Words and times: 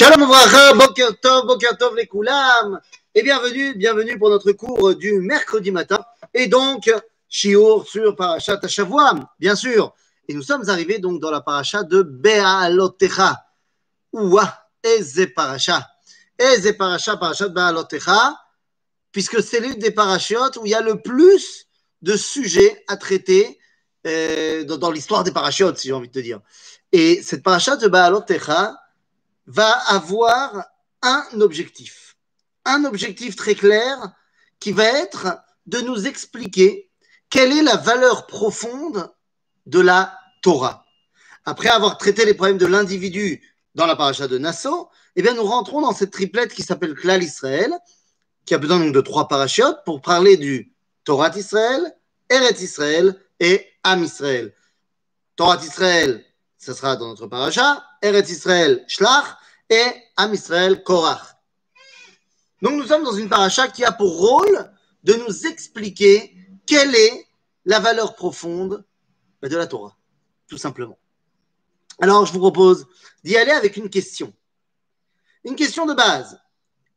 Shalom 0.00 0.22
Ouvracha, 0.22 0.72
Boker 0.72 1.76
Tov, 1.76 1.94
les 1.94 2.06
Koulam, 2.06 2.80
et 3.14 3.22
bienvenue, 3.22 3.74
bienvenue 3.74 4.18
pour 4.18 4.30
notre 4.30 4.50
cours 4.52 4.94
du 4.94 5.20
mercredi 5.20 5.70
matin, 5.70 6.02
et 6.32 6.46
donc, 6.46 6.90
Shiur 7.28 7.86
sur 7.86 8.16
Parashat 8.16 8.66
Shavuam, 8.66 9.26
bien 9.38 9.54
sûr. 9.54 9.92
Et 10.26 10.32
nous 10.32 10.40
sommes 10.40 10.66
arrivés 10.70 11.00
donc 11.00 11.20
dans 11.20 11.30
la 11.30 11.42
paracha 11.42 11.82
de 11.82 12.00
Be'alotecha. 12.00 13.44
Ouah, 14.14 14.64
Eze 14.82 15.26
Paracha. 15.36 15.86
Eze 16.38 16.72
Parashat 16.78 17.48
Be'alotecha, 17.50 18.40
puisque 19.12 19.42
c'est 19.42 19.60
l'une 19.60 19.78
des 19.78 19.90
parachiotes 19.90 20.56
où 20.56 20.64
il 20.64 20.70
y 20.70 20.74
a 20.74 20.80
le 20.80 21.02
plus 21.02 21.66
de 22.00 22.16
sujets 22.16 22.82
à 22.88 22.96
traiter 22.96 23.58
euh, 24.06 24.64
dans, 24.64 24.90
l'histoire 24.90 25.24
des 25.24 25.30
parachiotes, 25.30 25.76
si 25.76 25.88
j'ai 25.88 25.92
envie 25.92 26.08
de 26.08 26.14
te 26.14 26.20
dire. 26.20 26.40
Et 26.90 27.22
cette 27.22 27.42
paracha 27.42 27.76
de 27.76 27.86
Be'alotecha, 27.86 28.78
va 29.50 29.72
avoir 29.88 30.64
un 31.02 31.24
objectif. 31.40 32.16
Un 32.64 32.84
objectif 32.84 33.34
très 33.34 33.56
clair 33.56 33.96
qui 34.60 34.70
va 34.70 34.84
être 34.84 35.38
de 35.66 35.80
nous 35.80 36.06
expliquer 36.06 36.88
quelle 37.30 37.52
est 37.52 37.62
la 37.62 37.76
valeur 37.76 38.26
profonde 38.26 39.10
de 39.66 39.80
la 39.80 40.16
Torah. 40.42 40.84
Après 41.44 41.68
avoir 41.68 41.98
traité 41.98 42.24
les 42.24 42.34
problèmes 42.34 42.58
de 42.58 42.66
l'individu 42.66 43.42
dans 43.74 43.86
la 43.86 43.96
paracha 43.96 44.28
de 44.28 44.38
Nassau, 44.38 44.88
eh 45.16 45.22
bien, 45.22 45.34
nous 45.34 45.44
rentrons 45.44 45.80
dans 45.80 45.92
cette 45.92 46.12
triplette 46.12 46.54
qui 46.54 46.62
s'appelle 46.62 46.94
Klal 46.94 47.22
Israël, 47.22 47.72
qui 48.46 48.54
a 48.54 48.58
besoin 48.58 48.78
donc 48.78 48.94
de 48.94 49.00
trois 49.00 49.26
parachiotes 49.26 49.82
pour 49.84 50.00
parler 50.00 50.36
du 50.36 50.72
Torah 51.04 51.30
d'Israël, 51.30 51.92
Eret 52.28 52.60
Israël 52.60 53.20
et 53.40 53.66
Am 53.82 54.04
Israël. 54.04 54.54
Torah 55.34 55.56
d'Israël, 55.56 56.24
ce 56.56 56.72
sera 56.72 56.94
dans 56.94 57.08
notre 57.08 57.26
paracha, 57.26 57.84
Eret 58.02 58.28
Israël, 58.28 58.84
Shlach, 58.86 59.39
et 59.70 59.86
Am 60.16 60.34
Israël 60.34 60.82
Korach. 60.82 61.36
Donc 62.60 62.74
nous 62.74 62.86
sommes 62.86 63.04
dans 63.04 63.14
une 63.14 63.28
paracha 63.28 63.68
qui 63.68 63.84
a 63.84 63.92
pour 63.92 64.18
rôle 64.18 64.70
de 65.04 65.14
nous 65.14 65.46
expliquer 65.46 66.36
quelle 66.66 66.94
est 66.94 67.26
la 67.64 67.78
valeur 67.78 68.14
profonde 68.14 68.84
de 69.42 69.56
la 69.56 69.66
Torah, 69.66 69.96
tout 70.46 70.58
simplement. 70.58 70.98
Alors 72.00 72.26
je 72.26 72.32
vous 72.32 72.40
propose 72.40 72.86
d'y 73.24 73.36
aller 73.36 73.52
avec 73.52 73.76
une 73.76 73.88
question. 73.88 74.34
Une 75.44 75.56
question 75.56 75.86
de 75.86 75.94
base. 75.94 76.38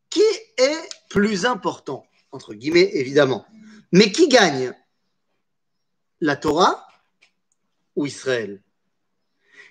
Qui 0.10 0.22
est 0.58 0.90
plus 1.10 1.46
important, 1.46 2.06
entre 2.32 2.54
guillemets 2.54 2.90
évidemment, 2.94 3.46
mais 3.92 4.12
qui 4.12 4.28
gagne? 4.28 4.76
La 6.20 6.36
Torah 6.36 6.88
ou 7.96 8.06
Israël? 8.06 8.62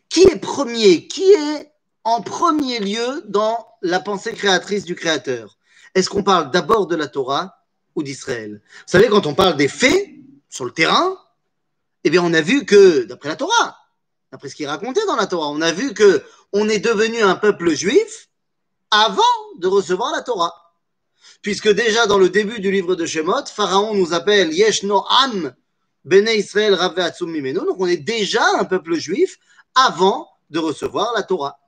Qui 0.09 0.22
est 0.25 0.39
premier? 0.39 1.09
Qui 1.09 1.25
est 1.33 1.72
en 2.05 2.20
premier 2.22 2.81
lieu 2.81 3.22
dans 3.27 3.67
la 3.83 4.00
pensée 4.00 4.33
créatrice 4.33 4.84
du 4.84 4.95
Créateur 4.95 5.58
Est-ce 5.95 6.09
qu'on 6.09 6.22
parle 6.22 6.50
d'abord 6.50 6.86
de 6.86 6.97
la 6.97 7.09
Torah 7.09 7.56
ou 7.94 8.03
d'Israël? 8.03 8.62
Vous 8.64 8.83
savez, 8.86 9.09
quand 9.09 9.27
on 9.27 9.34
parle 9.34 9.56
des 9.56 9.69
faits 9.69 10.09
sur 10.48 10.64
le 10.64 10.72
terrain, 10.72 11.17
eh 12.05 12.11
bien, 12.11 12.22
on 12.22 12.34
a 12.34 12.41
vu 12.41 12.64
que, 12.64 13.05
d'après 13.05 13.28
la 13.28 13.36
Torah, 13.36 13.77
d'après 14.31 14.48
ce 14.48 14.55
qui 14.55 14.64
est 14.64 14.69
raconté 14.69 15.00
dans 15.06 15.17
la 15.17 15.27
Torah, 15.27 15.48
on 15.50 15.61
a 15.61 15.72
vu 15.72 15.94
que 15.94 16.25
on 16.53 16.69
est 16.69 16.81
devenu 16.81 17.22
un 17.22 17.36
peuple 17.36 17.70
juif 17.70 18.28
avant 18.91 19.22
de 19.59 19.69
recevoir 19.69 20.12
la 20.12 20.22
Torah. 20.22 20.53
Puisque 21.41 21.69
déjà 21.69 22.06
dans 22.06 22.19
le 22.19 22.28
début 22.28 22.61
du 22.61 22.70
livre 22.70 22.94
de 22.94 23.06
Shemot, 23.06 23.47
Pharaon 23.47 23.94
nous 23.94 24.12
appelle 24.12 24.53
Yeshno 24.53 25.05
Am 25.09 25.55
Bene 26.05 26.28
Israël 26.28 26.75
Rave. 26.75 27.12
Donc 27.55 27.77
on 27.78 27.87
est 27.87 27.97
déjà 27.97 28.44
un 28.59 28.64
peuple 28.64 28.94
juif 28.94 29.39
avant 29.75 30.28
de 30.50 30.59
recevoir 30.59 31.12
la 31.14 31.22
Torah. 31.22 31.59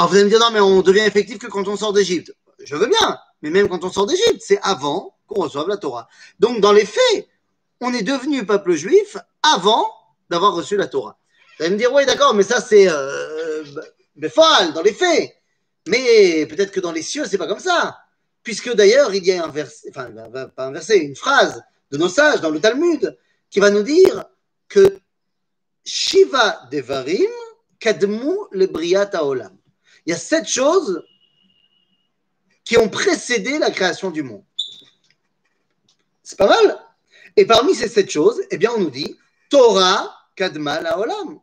Alors 0.00 0.08
vous 0.08 0.16
allez 0.16 0.24
me 0.24 0.30
dire, 0.30 0.38
non, 0.38 0.50
mais 0.50 0.60
on 0.60 0.80
devient 0.80 1.00
effectif 1.00 1.36
que 1.36 1.46
quand 1.46 1.68
on 1.68 1.76
sort 1.76 1.92
d'Égypte. 1.92 2.34
Je 2.64 2.74
veux 2.74 2.86
bien, 2.86 3.18
mais 3.42 3.50
même 3.50 3.68
quand 3.68 3.84
on 3.84 3.92
sort 3.92 4.06
d'Égypte, 4.06 4.40
c'est 4.40 4.58
avant 4.62 5.14
qu'on 5.26 5.42
reçoive 5.42 5.68
la 5.68 5.76
Torah. 5.76 6.08
Donc 6.38 6.60
dans 6.60 6.72
les 6.72 6.86
faits, 6.86 7.28
on 7.82 7.92
est 7.92 8.00
devenu 8.00 8.46
peuple 8.46 8.72
juif 8.72 9.18
avant 9.42 9.86
d'avoir 10.30 10.54
reçu 10.54 10.78
la 10.78 10.86
Torah. 10.86 11.18
Vous 11.58 11.66
allez 11.66 11.74
me 11.74 11.78
dire, 11.78 11.92
oui, 11.92 12.06
d'accord, 12.06 12.32
mais 12.32 12.44
ça 12.44 12.62
c'est 12.62 12.88
euh, 12.88 13.62
dans 14.16 14.82
les 14.82 14.94
faits. 14.94 15.36
Mais 15.86 16.46
peut-être 16.46 16.70
que 16.70 16.80
dans 16.80 16.92
les 16.92 17.02
cieux, 17.02 17.26
c'est 17.26 17.36
pas 17.36 17.46
comme 17.46 17.60
ça. 17.60 17.98
Puisque 18.42 18.72
d'ailleurs, 18.72 19.14
il 19.14 19.22
y 19.26 19.32
a 19.32 19.44
un 19.44 19.48
verset, 19.48 19.90
enfin, 19.90 20.08
pas 20.56 20.64
un 20.64 20.72
verset, 20.72 20.96
une 20.96 21.14
phrase 21.14 21.62
de 21.92 21.98
nos 21.98 22.08
sages 22.08 22.40
dans 22.40 22.48
le 22.48 22.58
Talmud 22.58 23.18
qui 23.50 23.60
va 23.60 23.68
nous 23.68 23.82
dire 23.82 24.24
que 24.66 24.98
Shiva 25.84 26.62
Devarim 26.72 27.28
Kadmu 27.78 28.34
le 28.52 28.64
Briat 28.66 29.10
Olam 29.22 29.59
il 30.06 30.10
y 30.10 30.12
a 30.12 30.18
sept 30.18 30.46
choses 30.46 31.02
qui 32.64 32.78
ont 32.78 32.88
précédé 32.88 33.58
la 33.58 33.70
création 33.70 34.10
du 34.10 34.22
monde. 34.22 34.44
C'est 36.22 36.38
pas 36.38 36.48
mal. 36.48 36.78
Et 37.36 37.44
parmi 37.44 37.74
ces 37.74 37.88
sept 37.88 38.10
choses, 38.10 38.40
eh 38.50 38.58
bien, 38.58 38.70
on 38.72 38.80
nous 38.80 38.90
dit 38.90 39.16
Torah 39.48 40.14
Kadma 40.36 40.80
Olam. 40.96 41.40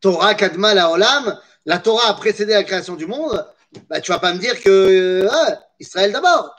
Torah 0.00 0.34
Kadma 0.34 0.88
Olam, 0.90 1.38
la 1.64 1.78
Torah 1.78 2.08
a 2.08 2.14
précédé 2.14 2.52
la 2.52 2.64
création 2.64 2.96
du 2.96 3.06
monde. 3.06 3.46
Bah, 3.88 4.00
tu 4.00 4.10
vas 4.10 4.18
pas 4.18 4.34
me 4.34 4.38
dire 4.38 4.60
que 4.60 5.26
ah, 5.30 5.60
Israël 5.78 6.12
d'abord. 6.12 6.54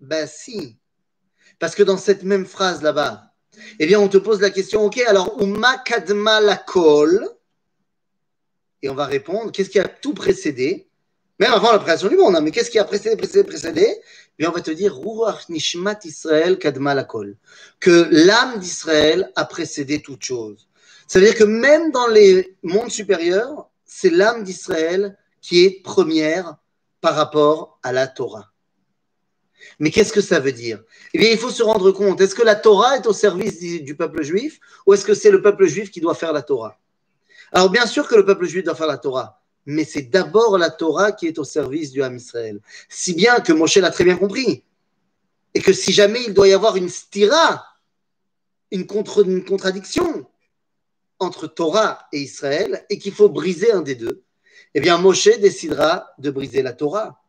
Ben 0.00 0.26
si. 0.26 0.78
Parce 1.58 1.74
que 1.74 1.82
dans 1.82 1.96
cette 1.96 2.22
même 2.22 2.46
phrase 2.46 2.82
là-bas, 2.82 3.32
eh 3.78 3.86
bien, 3.86 4.00
on 4.00 4.08
te 4.08 4.18
pose 4.18 4.40
la 4.40 4.50
question, 4.50 4.84
ok, 4.84 4.98
alors, 5.06 5.40
Uma 5.40 5.78
Kadma 5.78 6.40
la 6.40 6.56
Kol, 6.56 7.26
et 8.86 8.88
on 8.88 8.94
va 8.94 9.06
répondre 9.06 9.50
qu'est-ce 9.50 9.70
qui 9.70 9.80
a 9.80 9.88
tout 9.88 10.14
précédé, 10.14 10.86
même 11.40 11.52
avant 11.52 11.72
la 11.72 11.80
création 11.80 12.08
du 12.08 12.16
monde, 12.16 12.36
hein, 12.36 12.40
mais 12.40 12.52
qu'est-ce 12.52 12.70
qui 12.70 12.78
a 12.78 12.84
précédé, 12.84 13.16
précédé, 13.16 13.42
précédé? 13.42 13.96
Et 14.38 14.46
on 14.46 14.52
va 14.52 14.60
te 14.60 14.70
dire 14.70 14.96
Ruach 14.96 15.48
Nishmat 15.48 15.98
Israël 16.04 16.56
Kadma 16.58 16.94
Lakol, 16.94 17.36
que 17.80 18.06
l'âme 18.10 18.60
d'Israël 18.60 19.32
a 19.34 19.44
précédé 19.44 20.02
toute 20.02 20.22
chose. 20.22 20.68
Ça 21.08 21.18
veut 21.18 21.24
dire 21.24 21.34
que 21.34 21.44
même 21.44 21.90
dans 21.90 22.06
les 22.06 22.56
mondes 22.62 22.90
supérieurs, 22.90 23.68
c'est 23.84 24.10
l'âme 24.10 24.44
d'Israël 24.44 25.18
qui 25.40 25.64
est 25.64 25.82
première 25.82 26.56
par 27.00 27.16
rapport 27.16 27.80
à 27.82 27.92
la 27.92 28.06
Torah. 28.06 28.52
Mais 29.80 29.90
qu'est-ce 29.90 30.12
que 30.12 30.20
ça 30.20 30.38
veut 30.38 30.52
dire? 30.52 30.80
Eh 31.12 31.18
bien, 31.18 31.30
il 31.30 31.38
faut 31.38 31.50
se 31.50 31.62
rendre 31.64 31.90
compte, 31.90 32.20
est-ce 32.20 32.36
que 32.36 32.42
la 32.42 32.54
Torah 32.54 32.98
est 32.98 33.06
au 33.06 33.12
service 33.12 33.58
du 33.58 33.96
peuple 33.96 34.22
juif 34.22 34.60
ou 34.86 34.94
est-ce 34.94 35.04
que 35.04 35.14
c'est 35.14 35.32
le 35.32 35.42
peuple 35.42 35.66
juif 35.66 35.90
qui 35.90 36.00
doit 36.00 36.14
faire 36.14 36.32
la 36.32 36.42
Torah? 36.42 36.78
Alors 37.56 37.70
bien 37.70 37.86
sûr 37.86 38.06
que 38.06 38.14
le 38.14 38.22
peuple 38.22 38.44
juif 38.44 38.64
doit 38.64 38.74
faire 38.74 38.86
la 38.86 38.98
Torah, 38.98 39.40
mais 39.64 39.84
c'est 39.84 40.02
d'abord 40.02 40.58
la 40.58 40.68
Torah 40.68 41.12
qui 41.12 41.26
est 41.26 41.38
au 41.38 41.44
service 41.44 41.90
du 41.90 42.02
Ham 42.02 42.14
Israël. 42.14 42.60
Si 42.90 43.14
bien 43.14 43.40
que 43.40 43.50
Moshe 43.54 43.78
l'a 43.78 43.88
très 43.88 44.04
bien 44.04 44.18
compris. 44.18 44.62
Et 45.54 45.62
que 45.62 45.72
si 45.72 45.94
jamais 45.94 46.22
il 46.26 46.34
doit 46.34 46.48
y 46.48 46.52
avoir 46.52 46.76
une 46.76 46.90
stira, 46.90 47.64
une, 48.70 48.86
contradiction 48.86 50.26
entre 51.18 51.46
Torah 51.46 52.06
et 52.12 52.20
Israël, 52.20 52.84
et 52.90 52.98
qu'il 52.98 53.14
faut 53.14 53.30
briser 53.30 53.72
un 53.72 53.80
des 53.80 53.94
deux, 53.94 54.22
eh 54.74 54.80
bien 54.80 54.98
Moshe 54.98 55.40
décidera 55.40 56.10
de 56.18 56.30
briser 56.30 56.60
la 56.60 56.74
Torah. 56.74 57.22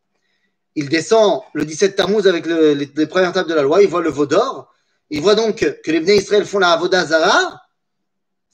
Il 0.75 0.89
descend 0.89 1.39
le 1.53 1.63
17 1.63 1.95
Tammuz 1.95 2.27
avec 2.27 2.45
les, 2.47 3.07
premières 3.07 3.31
tables 3.31 3.49
de 3.49 3.55
la 3.55 3.61
loi, 3.61 3.81
il 3.81 3.87
voit 3.87 4.01
le 4.01 4.09
veau 4.09 4.25
d'or, 4.25 4.73
il 5.09 5.21
voit 5.21 5.35
donc 5.35 5.59
que 5.59 5.89
les 5.91 6.01
Bnei 6.01 6.17
Israël 6.17 6.45
font 6.45 6.59
la 6.59 6.71
Avodazara, 6.71 7.61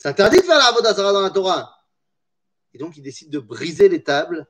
c'est 0.03 0.09
interdit 0.09 0.39
de 0.39 0.43
faire 0.43 0.57
la 0.57 0.65
Avodah 0.65 0.91
dans 0.91 1.21
la 1.21 1.29
Torah. 1.29 1.77
Et 2.73 2.77
donc, 2.77 2.97
il 2.97 3.01
décide 3.01 3.29
de 3.29 3.39
briser 3.39 3.87
les 3.87 4.03
tables, 4.03 4.45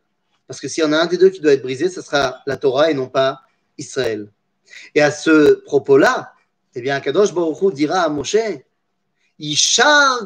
parce 0.47 0.59
que 0.59 0.67
s'il 0.67 0.83
y 0.83 0.87
en 0.87 0.91
a 0.91 0.97
un 0.97 1.05
des 1.05 1.15
deux 1.15 1.29
qui 1.29 1.41
doit 1.41 1.53
être 1.53 1.61
brisé, 1.61 1.89
ce 1.89 2.01
sera 2.01 2.41
la 2.47 2.57
Torah 2.57 2.89
et 2.89 2.95
non 2.95 3.07
pas 3.07 3.41
Israël. 3.77 4.31
Et 4.95 5.01
à 5.03 5.11
ce 5.11 5.63
propos-là, 5.65 6.33
eh 6.73 6.81
bien, 6.81 6.99
Kadosh 6.99 7.35
Baruch 7.35 7.71
dira 7.71 8.01
à 8.01 8.09
Moshe, 8.09 8.35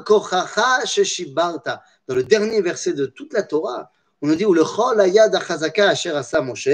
kochacha 0.05 0.85
sheshibarta. 0.85 1.83
Dans 2.07 2.15
le 2.15 2.23
dernier 2.23 2.61
verset 2.61 2.93
de 2.93 3.05
toute 3.05 3.33
la 3.33 3.43
Torah, 3.43 3.91
on 4.21 4.27
nous 4.27 4.35
dit, 4.35 4.45
le 4.45 4.63
chol 4.63 5.01
achazaka 5.01 5.89
asher 5.89 6.11
asa 6.11 6.39
Moshe. 6.39 6.69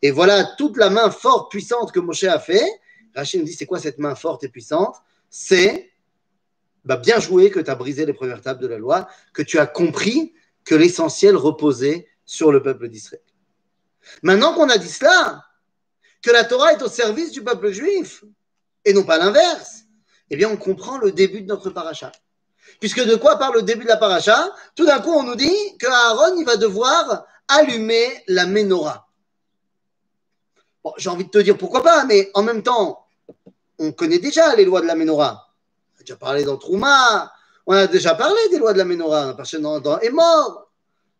Et 0.00 0.10
voilà 0.10 0.44
toute 0.56 0.78
la 0.78 0.88
main 0.88 1.10
forte, 1.10 1.50
puissante 1.50 1.92
que 1.92 2.00
Moshe 2.00 2.24
a 2.24 2.38
fait. 2.38 2.66
Rachid 3.14 3.40
nous 3.40 3.46
dit, 3.46 3.52
c'est 3.52 3.66
quoi 3.66 3.78
cette 3.78 3.98
main 3.98 4.14
forte 4.14 4.44
et 4.44 4.48
puissante? 4.48 4.96
C'est 5.28 5.91
bah, 6.84 6.96
bien 6.96 7.20
joué 7.20 7.50
que 7.50 7.60
tu 7.60 7.70
as 7.70 7.74
brisé 7.74 8.06
les 8.06 8.12
premières 8.12 8.40
tables 8.40 8.60
de 8.60 8.66
la 8.66 8.78
loi, 8.78 9.08
que 9.32 9.42
tu 9.42 9.58
as 9.58 9.66
compris 9.66 10.34
que 10.64 10.74
l'essentiel 10.74 11.36
reposait 11.36 12.08
sur 12.24 12.52
le 12.52 12.62
peuple 12.62 12.88
d'Israël. 12.88 13.22
Maintenant 14.22 14.54
qu'on 14.54 14.68
a 14.68 14.78
dit 14.78 14.88
cela, 14.88 15.44
que 16.22 16.30
la 16.30 16.44
Torah 16.44 16.72
est 16.72 16.82
au 16.82 16.88
service 16.88 17.32
du 17.32 17.42
peuple 17.42 17.70
juif, 17.70 18.24
et 18.84 18.92
non 18.92 19.04
pas 19.04 19.18
l'inverse, 19.18 19.82
eh 20.30 20.36
bien 20.36 20.48
on 20.48 20.56
comprend 20.56 20.98
le 20.98 21.12
début 21.12 21.42
de 21.42 21.46
notre 21.46 21.70
paracha. 21.70 22.10
Puisque 22.80 23.04
de 23.04 23.14
quoi 23.16 23.38
parle 23.38 23.56
le 23.56 23.62
début 23.62 23.84
de 23.84 23.88
la 23.88 23.96
paracha? 23.96 24.50
Tout 24.74 24.86
d'un 24.86 25.00
coup, 25.00 25.12
on 25.12 25.22
nous 25.22 25.34
dit 25.34 25.76
que 25.78 25.86
Aaron 25.86 26.36
il 26.38 26.44
va 26.44 26.56
devoir 26.56 27.26
allumer 27.48 28.24
la 28.28 28.46
menorah. 28.46 29.08
Bon, 30.82 30.92
j'ai 30.96 31.10
envie 31.10 31.24
de 31.24 31.30
te 31.30 31.38
dire 31.38 31.56
pourquoi 31.56 31.82
pas, 31.82 32.04
mais 32.06 32.30
en 32.34 32.42
même 32.42 32.62
temps, 32.62 33.06
on 33.78 33.92
connaît 33.92 34.18
déjà 34.18 34.56
les 34.56 34.64
lois 34.64 34.80
de 34.80 34.86
la 34.86 34.96
menorah 34.96 35.51
déjà 36.02 36.16
parlé 36.16 36.44
dans 36.44 36.56
Trouma, 36.56 37.32
on 37.66 37.72
a 37.72 37.86
déjà 37.86 38.14
parlé 38.14 38.40
des 38.50 38.58
lois 38.58 38.72
de 38.72 38.78
la 38.78 38.84
Ménorah, 38.84 39.34
que 39.34 39.56
dans, 39.58 39.80
dans 39.80 39.98
est 40.00 40.10
mort. 40.10 40.70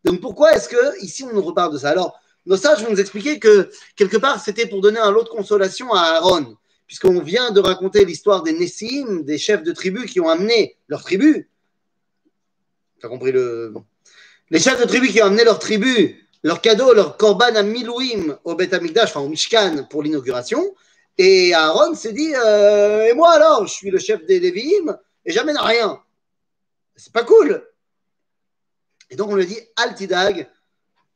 Donc 0.05 0.21
pourquoi 0.21 0.53
est-ce 0.53 0.69
que 0.69 1.03
ici 1.03 1.25
on 1.25 1.33
nous 1.33 1.43
reparle 1.43 1.73
de 1.73 1.79
ça? 1.79 1.91
Alors, 1.91 2.19
nos 2.45 2.57
sages 2.57 2.83
vont 2.83 2.91
nous 2.91 3.01
expliquer 3.01 3.39
que 3.39 3.71
quelque 3.95 4.17
part 4.17 4.41
c'était 4.41 4.67
pour 4.67 4.81
donner 4.81 4.99
un 4.99 5.11
lot 5.11 5.23
de 5.23 5.29
consolation 5.29 5.93
à 5.93 6.01
Aaron, 6.01 6.57
puisqu'on 6.87 7.21
vient 7.21 7.53
de 7.53 7.61
raconter 7.61 8.05
l'histoire 8.05 8.43
des 8.43 8.53
Nessim, 8.53 9.23
des 9.23 9.39
chefs 9.39 9.63
de 9.63 9.73
tribus 9.73 10.11
qui 10.11 10.21
ont 10.21 10.29
amené 10.29 10.77
leur 10.89 11.03
tribu. 11.03 11.49
Tu 12.99 13.07
as 13.07 13.09
compris 13.09 13.33
le. 13.33 13.75
Les 14.51 14.59
chefs 14.59 14.81
de 14.81 14.87
tribus 14.87 15.13
qui 15.13 15.23
ont 15.23 15.27
amené 15.27 15.45
leur 15.45 15.59
tribu, 15.59 16.29
leur 16.43 16.61
cadeau, 16.61 16.93
leur 16.93 17.17
korban 17.17 17.55
à 17.55 17.63
Milouim 17.63 18.37
au 18.45 18.55
Beth 18.57 18.75
Amikdash, 18.75 19.11
enfin 19.11 19.21
au 19.21 19.29
Mishkan 19.29 19.87
pour 19.89 20.03
l'inauguration. 20.03 20.75
Et 21.19 21.55
Aaron 21.55 21.95
s'est 21.95 22.13
dit 22.13 22.35
euh, 22.35 23.07
Et 23.07 23.15
moi 23.15 23.33
alors, 23.33 23.67
je 23.67 23.73
suis 23.73 23.91
le 23.91 23.99
chef 23.99 24.25
des 24.25 24.41
Lévi'im 24.41 24.99
et 25.25 25.33
j'amène 25.33 25.59
rien. 25.59 26.01
C'est 26.97 27.13
pas 27.13 27.25
cool. 27.25 27.67
Et 29.11 29.17
donc 29.17 29.29
on 29.29 29.37
lui 29.37 29.47
dit 29.47 29.61
Altidag, 29.77 30.49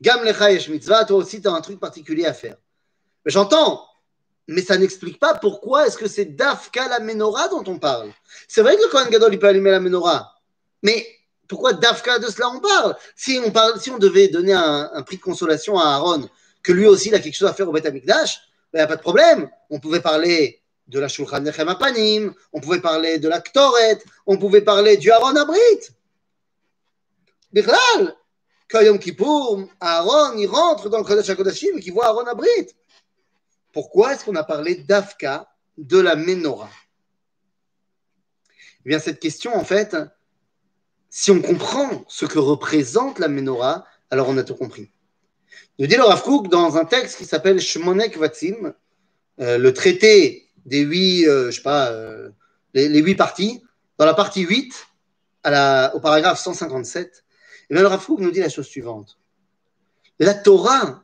Gam 0.00 0.22
lecha 0.22 0.50
mitzvah, 0.68 1.04
toi 1.04 1.16
aussi 1.16 1.40
tu 1.40 1.48
as 1.48 1.52
un 1.52 1.60
truc 1.60 1.80
particulier 1.80 2.26
à 2.26 2.34
faire. 2.34 2.56
J'entends, 3.24 3.86
mais 4.48 4.62
ça 4.62 4.76
n'explique 4.76 5.18
pas 5.18 5.34
pourquoi 5.34 5.86
est-ce 5.86 5.96
que 5.96 6.06
c'est 6.06 6.26
Dafka 6.26 6.88
la 6.88 7.00
menorah 7.00 7.48
dont 7.48 7.64
on 7.66 7.78
parle. 7.78 8.12
C'est 8.48 8.62
vrai 8.62 8.76
que 8.76 8.82
le 8.82 8.88
Kohen 8.88 9.08
Gadol 9.08 9.32
il 9.32 9.38
peut 9.38 9.48
allumer 9.48 9.70
la 9.70 9.80
menorah, 9.80 10.34
mais 10.82 11.06
pourquoi 11.48 11.72
Dafka 11.72 12.18
de 12.18 12.26
cela 12.26 12.50
on 12.50 12.60
parle? 12.60 12.96
Si 13.14 13.40
on, 13.44 13.50
parle, 13.50 13.80
si 13.80 13.90
on 13.90 13.98
devait 13.98 14.28
donner 14.28 14.52
un, 14.52 15.02
prix 15.02 15.16
de 15.16 15.22
consolation 15.22 15.78
à 15.78 15.94
Aaron, 15.94 16.28
que 16.62 16.72
lui 16.72 16.86
aussi 16.86 17.08
il 17.08 17.14
a 17.14 17.20
quelque 17.20 17.36
chose 17.36 17.48
à 17.48 17.54
faire 17.54 17.68
au 17.68 17.72
Beth 17.72 17.86
Amikdash, 17.86 18.40
il 18.76 18.80
ben, 18.80 18.88
n'y 18.88 18.92
a 18.92 18.94
pas 18.94 18.96
de 18.96 19.00
problème. 19.00 19.50
On 19.70 19.80
pouvait 19.80 20.00
parler 20.00 20.62
de 20.86 21.00
la 21.00 21.08
Shulchan 21.08 21.40
Nechem 21.40 21.66
Apanim, 21.68 22.34
on 22.52 22.60
pouvait 22.60 22.80
parler 22.80 23.18
de 23.18 23.26
la 23.26 23.40
Ktoret, 23.40 23.98
on 24.26 24.36
pouvait 24.36 24.60
parler 24.60 24.98
du 24.98 25.10
Aaron 25.10 25.34
Abrit. 25.34 25.80
Bichlal, 27.52 28.14
quand 28.68 28.82
Yom 28.82 28.98
Kippour, 28.98 29.66
Aaron, 29.80 30.36
il 30.36 30.46
rentre 30.46 30.90
dans 30.90 30.98
le 30.98 31.04
Kodesh 31.04 31.30
HaKodashim 31.30 31.78
et 31.78 31.80
qu'il 31.80 31.94
voit 31.94 32.06
Aaron 32.06 32.26
Abrit. 32.26 32.68
Pourquoi 33.72 34.12
est-ce 34.12 34.26
qu'on 34.26 34.36
a 34.36 34.44
parlé 34.44 34.74
d'Afka, 34.74 35.48
de 35.78 35.98
la 35.98 36.14
Menorah? 36.14 36.70
Eh 38.84 38.90
bien, 38.90 38.98
cette 38.98 39.20
question, 39.20 39.54
en 39.54 39.64
fait, 39.64 39.96
si 41.08 41.30
on 41.30 41.40
comprend 41.40 42.04
ce 42.08 42.26
que 42.26 42.38
représente 42.38 43.20
la 43.20 43.28
Menorah, 43.28 43.86
alors 44.10 44.28
on 44.28 44.36
a 44.36 44.44
tout 44.44 44.54
compris. 44.54 44.90
Nous 45.78 45.86
dit 45.86 45.96
le 45.96 46.02
Rav 46.02 46.22
dans 46.48 46.76
un 46.76 46.84
texte 46.84 47.18
qui 47.18 47.24
s'appelle 47.24 47.60
Shmonek 47.60 48.16
Vatsim, 48.16 48.72
euh, 49.40 49.58
le 49.58 49.74
traité 49.74 50.48
des 50.64 50.80
huit, 50.80 51.26
euh, 51.28 51.50
je 51.50 51.56
sais 51.56 51.62
pas, 51.62 51.90
euh, 51.90 52.30
les, 52.74 53.00
huit 53.00 53.14
parties, 53.14 53.62
dans 53.98 54.06
la 54.06 54.14
partie 54.14 54.42
8, 54.42 54.72
à 55.42 55.50
la, 55.50 55.92
au 55.94 56.00
paragraphe 56.00 56.40
157, 56.40 57.24
et 57.68 57.74
bien 57.74 57.82
le 57.82 57.88
Rav 57.88 58.06
nous 58.18 58.30
dit 58.30 58.40
la 58.40 58.48
chose 58.48 58.66
suivante. 58.66 59.18
La 60.18 60.34
Torah, 60.34 61.02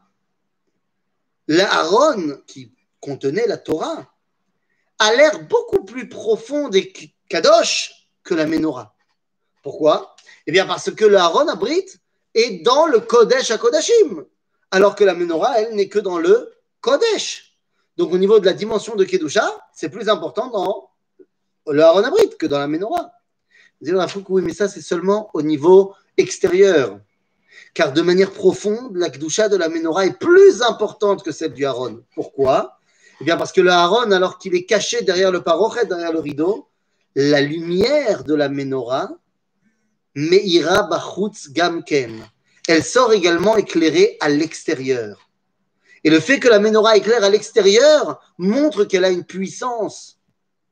l'Aaron 1.48 2.38
qui 2.46 2.72
contenait 3.00 3.46
la 3.46 3.58
Torah, 3.58 4.06
a 4.98 5.14
l'air 5.14 5.42
beaucoup 5.48 5.84
plus 5.84 6.08
profond 6.08 6.68
des 6.68 6.92
Kadosh 7.28 8.08
que 8.22 8.34
la 8.34 8.46
Menorah. 8.46 8.94
Pourquoi? 9.62 10.14
Eh 10.46 10.52
bien 10.52 10.66
parce 10.66 10.90
que 10.90 11.04
le 11.04 11.16
Aaron 11.16 11.48
Abrit 11.48 11.86
est 12.34 12.62
dans 12.62 12.86
le 12.86 13.00
Kodesh 13.00 13.50
à 13.50 13.58
Kodashim, 13.58 14.24
alors 14.72 14.96
que 14.96 15.04
la 15.04 15.14
Menorah, 15.14 15.60
elle, 15.60 15.74
n'est 15.76 15.88
que 15.88 15.98
dans 15.98 16.18
le 16.18 16.52
Kodesh. 16.80 17.58
Donc 17.96 18.12
au 18.12 18.18
niveau 18.18 18.40
de 18.40 18.46
la 18.46 18.54
dimension 18.54 18.96
de 18.96 19.04
Kedusha, 19.04 19.48
c'est 19.72 19.90
plus 19.90 20.08
important 20.08 20.50
dans 20.50 20.90
le 21.70 21.82
Aaron 21.82 22.02
Abrit 22.02 22.30
que 22.38 22.46
dans 22.46 22.58
la 22.58 22.66
Menorah. 22.66 23.12
Vous 23.80 23.88
allez 23.90 24.12
oui, 24.28 24.42
mais 24.42 24.54
ça 24.54 24.68
c'est 24.68 24.80
seulement 24.80 25.30
au 25.34 25.42
niveau 25.42 25.94
extérieur. 26.16 26.98
Car 27.74 27.92
de 27.92 28.00
manière 28.00 28.30
profonde, 28.30 28.96
la 28.96 29.10
Kedusha 29.10 29.48
de 29.48 29.56
la 29.56 29.68
Menorah 29.68 30.06
est 30.06 30.18
plus 30.18 30.62
importante 30.62 31.22
que 31.22 31.32
celle 31.32 31.52
du 31.52 31.66
Aaron. 31.66 32.02
Pourquoi? 32.14 32.78
Eh 33.20 33.24
bien 33.24 33.36
parce 33.36 33.52
que 33.52 33.60
le 33.60 33.70
Aaron, 33.70 34.10
alors 34.10 34.38
qu'il 34.38 34.54
est 34.54 34.64
caché 34.64 35.02
derrière 35.02 35.30
le 35.30 35.42
parochet, 35.42 35.84
derrière 35.84 36.12
le 36.12 36.18
rideau, 36.18 36.68
la 37.14 37.42
lumière 37.42 38.24
de 38.24 38.34
la 38.34 38.48
Menorah 38.48 39.10
Meira 40.14 40.84
Bachutz 40.84 41.50
Gamken. 41.50 42.24
Elle 42.68 42.84
sort 42.84 43.12
également 43.12 43.56
éclairée 43.56 44.16
à 44.20 44.28
l'extérieur. 44.28 45.28
Et 46.04 46.10
le 46.10 46.20
fait 46.20 46.40
que 46.40 46.48
la 46.48 46.58
menorah 46.58 46.96
éclaire 46.96 47.24
à 47.24 47.30
l'extérieur 47.30 48.20
montre 48.38 48.84
qu'elle 48.84 49.04
a 49.04 49.10
une 49.10 49.24
puissance 49.24 50.18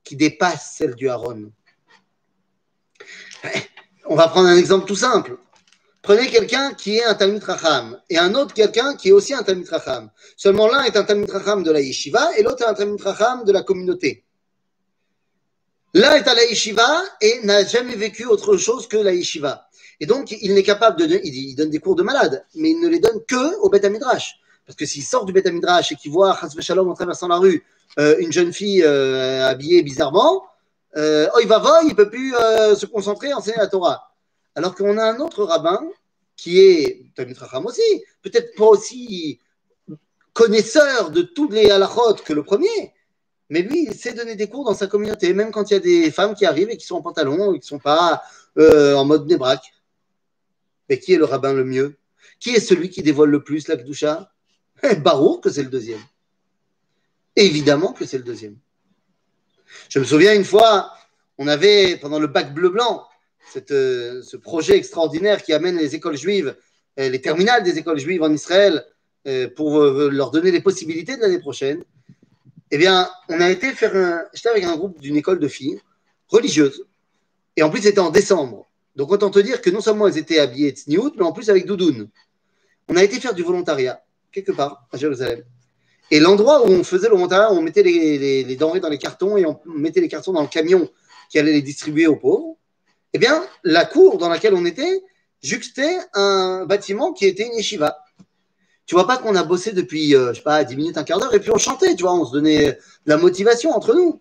qui 0.03 0.17
dépasse 0.17 0.75
celle 0.77 0.95
du 0.95 1.09
Aaron. 1.09 1.53
On 4.07 4.17
va 4.17 4.29
prendre 4.29 4.49
un 4.49 4.57
exemple 4.57 4.87
tout 4.87 4.97
simple. 4.97 5.39
Prenez 6.03 6.29
quelqu'un 6.29 6.73
qui 6.75 6.97
est 6.97 7.05
un 7.05 7.15
Talmud 7.15 7.43
Racham 7.45 8.01
et 8.09 8.19
un 8.19 8.35
autre 8.35 8.55
quelqu'un 8.55 8.97
qui 8.97 9.11
est 9.11 9.13
aussi 9.13 9.35
un 9.35 9.43
Talmud 9.43 9.69
Racham. 9.69 10.11
Seulement 10.37 10.67
l'un 10.67 10.83
est 10.85 10.97
un 10.97 11.05
Talmud 11.05 11.31
Racham 11.31 11.63
de 11.63 11.71
la 11.71 11.81
yeshiva 11.81 12.37
et 12.37 12.43
l'autre 12.43 12.63
est 12.63 12.69
un 12.69 12.75
Talmud 12.75 13.01
Racham 13.01 13.45
de 13.45 13.53
la 13.53 13.63
communauté. 13.63 14.25
L'un 15.93 16.15
est 16.15 16.27
à 16.27 16.35
la 16.35 16.45
yeshiva 16.47 17.03
et 17.21 17.41
n'a 17.43 17.65
jamais 17.65 17.97
vécu 17.97 18.25
autre 18.25 18.57
chose 18.57 18.89
que 18.89 18.97
la 18.97 19.13
yeshiva. 19.13 19.69
Et 20.01 20.07
donc, 20.07 20.33
il 20.41 20.55
n'est 20.55 20.63
capable 20.63 20.99
de 20.99 21.21
il 21.23 21.55
donne 21.55 21.69
des 21.69 21.79
cours 21.79 21.95
de 21.95 22.03
malade, 22.03 22.45
mais 22.55 22.71
il 22.71 22.81
ne 22.81 22.89
les 22.89 23.01
donne 23.01 23.23
que 23.29 23.59
au 23.61 23.69
Beth. 23.69 23.87
Parce 24.01 24.77
que 24.77 24.87
s'il 24.87 25.03
sort 25.03 25.27
du 25.27 25.33
Beth 25.33 25.47
et 25.47 25.95
qu'il 25.97 26.11
voit 26.11 26.39
Hasbe 26.43 26.61
Shalom 26.61 26.89
en 26.89 26.95
traversant 26.95 27.29
la 27.29 27.37
rue, 27.37 27.63
euh, 27.99 28.17
une 28.19 28.33
jeune 28.33 28.53
fille 28.53 28.83
euh, 28.83 29.47
habillée 29.47 29.83
bizarrement, 29.83 30.45
oh, 30.97 31.39
il 31.43 31.47
va 31.47 31.59
voir, 31.59 31.83
il 31.85 31.95
peut 31.95 32.09
plus 32.09 32.33
se 32.33 32.87
concentrer 32.87 33.33
enseigner 33.35 33.59
la 33.59 33.67
Torah. 33.67 34.15
Alors 34.55 34.75
qu'on 34.75 34.97
a 34.97 35.05
un 35.05 35.21
autre 35.21 35.45
rabbin 35.45 35.81
qui 36.37 36.61
est 36.61 37.13
Talmud 37.15 37.37
Racham 37.37 37.67
aussi, 37.67 37.83
peut-être 38.23 38.55
pas 38.57 38.65
aussi 38.65 39.39
connaisseur 40.33 41.11
de 41.11 41.23
tous 41.23 41.51
les 41.51 41.71
halachot 41.71 42.15
que 42.25 42.33
le 42.33 42.43
premier, 42.43 42.95
mais 43.51 43.63
lui, 43.63 43.87
il 43.89 43.95
sait 43.95 44.15
donner 44.15 44.37
des 44.37 44.49
cours 44.49 44.65
dans 44.65 44.75
sa 44.75 44.87
communauté, 44.87 45.35
même 45.35 45.51
quand 45.51 45.71
il 45.71 45.75
y 45.75 45.77
a 45.77 45.81
des 45.81 46.11
femmes 46.11 46.35
qui 46.35 46.47
arrivent 46.47 46.71
et 46.71 46.77
qui 46.77 46.87
sont 46.87 46.97
en 46.97 47.03
pantalon 47.03 47.53
et 47.53 47.59
qui 47.59 47.67
ne 47.67 47.79
sont 47.79 47.79
pas 47.79 48.23
en 48.57 49.05
mode 49.05 49.27
nébraque. 49.27 49.73
Mais 50.91 50.99
qui 50.99 51.15
est 51.15 51.17
le 51.17 51.25
rabbin 51.25 51.55
le 51.55 51.65
mieux? 51.65 51.97
Qui 52.39 52.51
est 52.51 52.61
celui 52.61 52.91
qui 52.91 53.03
dévoile 53.03 53.31
le 53.31 53.43
plus 53.43 53.69
la 53.69 53.77
Kdusha? 53.77 54.31
Barour 54.99 55.41
que 55.41 55.49
c'est 55.49 55.63
le 55.63 55.71
deuxième. 55.71 56.01
Évidemment 57.37 57.95
que 57.95 58.05
c'est 58.05 58.19
le 58.19 58.25
deuxième. 58.25 58.59
Je 59.89 59.99
me 59.99 60.05
souviens 60.05 60.35
une 60.35 60.45
fois, 60.45 60.93
on 61.39 61.49
avait, 61.49 61.97
pendant 61.97 62.19
le 62.19 62.27
bac 62.27 62.53
bleu-blanc, 62.53 63.07
euh, 63.71 64.21
ce 64.21 64.37
projet 64.37 64.77
extraordinaire 64.77 65.43
qui 65.43 65.55
amène 65.55 65.79
les 65.79 65.95
écoles 65.95 66.19
juives, 66.19 66.55
euh, 66.99 67.09
les 67.09 67.23
terminales 67.23 67.63
des 67.63 67.79
écoles 67.79 67.99
juives 67.99 68.23
en 68.23 68.33
Israël, 68.33 68.85
pour 69.55 69.79
leur 69.79 70.31
donner 70.31 70.51
les 70.51 70.63
possibilités 70.63 71.15
de 71.15 71.21
l'année 71.21 71.41
prochaine 71.41 71.85
eh 72.71 72.79
bien, 72.79 73.11
on 73.29 73.41
a 73.41 73.51
été 73.51 73.73
faire 73.73 73.97
un. 73.97 74.25
J'étais 74.33 74.49
avec 74.49 74.65
un 74.65 74.77
groupe 74.77 75.01
d'une 75.01 75.17
école 75.17 75.41
de 75.41 75.49
filles 75.49 75.81
religieuses. 76.29 76.87
Et 77.57 77.63
en 77.63 77.71
plus, 77.71 77.83
c'était 77.83 78.01
en 78.01 78.11
décembre. 78.11 78.70
Donc, 79.01 79.11
autant 79.13 79.31
te 79.31 79.39
dire 79.39 79.63
que 79.63 79.71
non 79.71 79.81
seulement 79.81 80.09
elles 80.09 80.19
étaient 80.19 80.41
habillées 80.41 80.73
de 80.73 80.77
sniout, 80.77 81.15
mais 81.17 81.23
en 81.23 81.33
plus 81.33 81.49
avec 81.49 81.65
doudoune. 81.65 82.11
On 82.87 82.97
a 82.97 83.03
été 83.03 83.19
faire 83.19 83.33
du 83.33 83.43
volontariat, 83.43 84.05
quelque 84.31 84.53
part, 84.53 84.87
à 84.93 84.99
Jérusalem. 84.99 85.43
Et 86.11 86.21
l'endroit 86.21 86.67
où 86.67 86.71
on 86.71 86.85
faisait 86.85 87.09
le 87.09 87.15
volontariat, 87.15 87.51
on 87.51 87.63
mettait 87.63 87.83
les, 87.83 88.57
denrées 88.57 88.81
dans 88.81 88.91
les 88.91 88.99
cartons 88.99 89.39
et 89.39 89.47
on 89.47 89.59
mettait 89.65 90.03
les 90.03 90.09
cartons 90.09 90.35
dans 90.35 90.43
le 90.43 90.49
camion 90.49 90.87
qui 91.31 91.39
allait 91.39 91.55
les 91.55 91.63
distribuer 91.63 92.07
aux 92.09 92.17
pauvres. 92.17 92.59
Eh 93.15 93.19
bien, 93.19 93.43
la 93.65 93.87
cour 93.87 94.19
dans 94.19 94.29
laquelle 94.29 94.53
on 94.53 94.67
était 94.67 95.03
juxtait 95.43 95.97
un 96.13 96.67
bâtiment 96.67 97.15
qui 97.15 97.25
était 97.25 97.47
une 97.47 97.55
yeshiva. 97.55 97.97
Tu 98.85 98.95
vois 98.95 99.07
pas 99.07 99.17
qu'on 99.17 99.35
a 99.35 99.45
bossé 99.45 99.73
depuis, 99.73 100.15
euh, 100.15 100.35
je 100.35 100.41
sais 100.41 100.43
pas, 100.43 100.63
10 100.63 100.77
minutes, 100.77 100.99
un 100.99 101.05
quart 101.05 101.21
d'heure, 101.21 101.33
et 101.33 101.41
puis 101.41 101.51
on 101.51 101.57
chantait, 101.57 101.95
tu 101.95 102.03
vois, 102.03 102.13
on 102.13 102.27
se 102.27 102.33
donnait 102.33 102.73
de 102.73 102.79
la 103.07 103.17
motivation 103.17 103.71
entre 103.71 103.95
nous. 103.95 104.21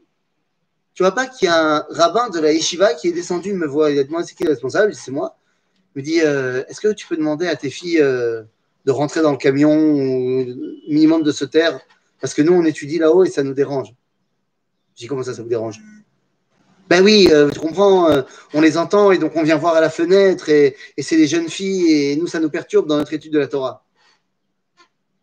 Tu 0.99 1.03
vois 1.03 1.15
pas 1.15 1.27
qu'il 1.27 1.45
y 1.45 1.49
a 1.49 1.77
un 1.77 1.85
rabbin 1.91 2.27
de 2.27 2.41
la 2.41 2.51
yeshiva 2.51 2.93
qui 2.93 3.07
est 3.07 3.13
descendu, 3.13 3.53
me 3.53 3.65
voit, 3.65 3.89
il 3.89 3.99
a 3.99 4.03
demandé 4.03 4.25
c'est 4.27 4.35
qui 4.35 4.43
le 4.43 4.49
responsable, 4.49 4.93
c'est 4.93 5.11
moi. 5.11 5.37
Il 5.95 5.99
me 5.99 6.03
dit, 6.03 6.19
euh, 6.19 6.65
est-ce 6.67 6.81
que 6.81 6.91
tu 6.91 7.07
peux 7.07 7.15
demander 7.15 7.47
à 7.47 7.55
tes 7.55 7.69
filles 7.69 8.01
euh, 8.01 8.43
de 8.83 8.91
rentrer 8.91 9.21
dans 9.21 9.31
le 9.31 9.37
camion, 9.37 9.73
ou 9.73 10.45
minimum 10.89 11.23
de 11.23 11.31
se 11.31 11.45
taire, 11.45 11.79
parce 12.19 12.33
que 12.33 12.41
nous, 12.41 12.51
on 12.51 12.65
étudie 12.65 12.99
là-haut 12.99 13.23
et 13.23 13.29
ça 13.29 13.43
nous 13.43 13.53
dérange. 13.53 13.95
Je 14.95 15.03
dis, 15.03 15.07
comment 15.07 15.23
ça, 15.23 15.33
ça 15.33 15.41
vous 15.41 15.47
dérange? 15.47 15.79
Ben 16.89 17.01
oui, 17.01 17.29
tu 17.53 17.59
comprends, 17.61 18.25
on 18.53 18.59
les 18.59 18.77
entend 18.77 19.13
et 19.13 19.19
donc 19.19 19.37
on 19.37 19.43
vient 19.43 19.55
voir 19.55 19.75
à 19.75 19.79
la 19.79 19.89
fenêtre 19.89 20.49
et, 20.49 20.75
et 20.97 21.01
c'est 21.01 21.15
des 21.15 21.27
jeunes 21.27 21.47
filles 21.47 21.93
et 21.93 22.15
nous, 22.17 22.27
ça 22.27 22.41
nous 22.41 22.49
perturbe 22.49 22.87
dans 22.87 22.97
notre 22.97 23.13
étude 23.13 23.31
de 23.31 23.39
la 23.39 23.47
Torah. 23.47 23.85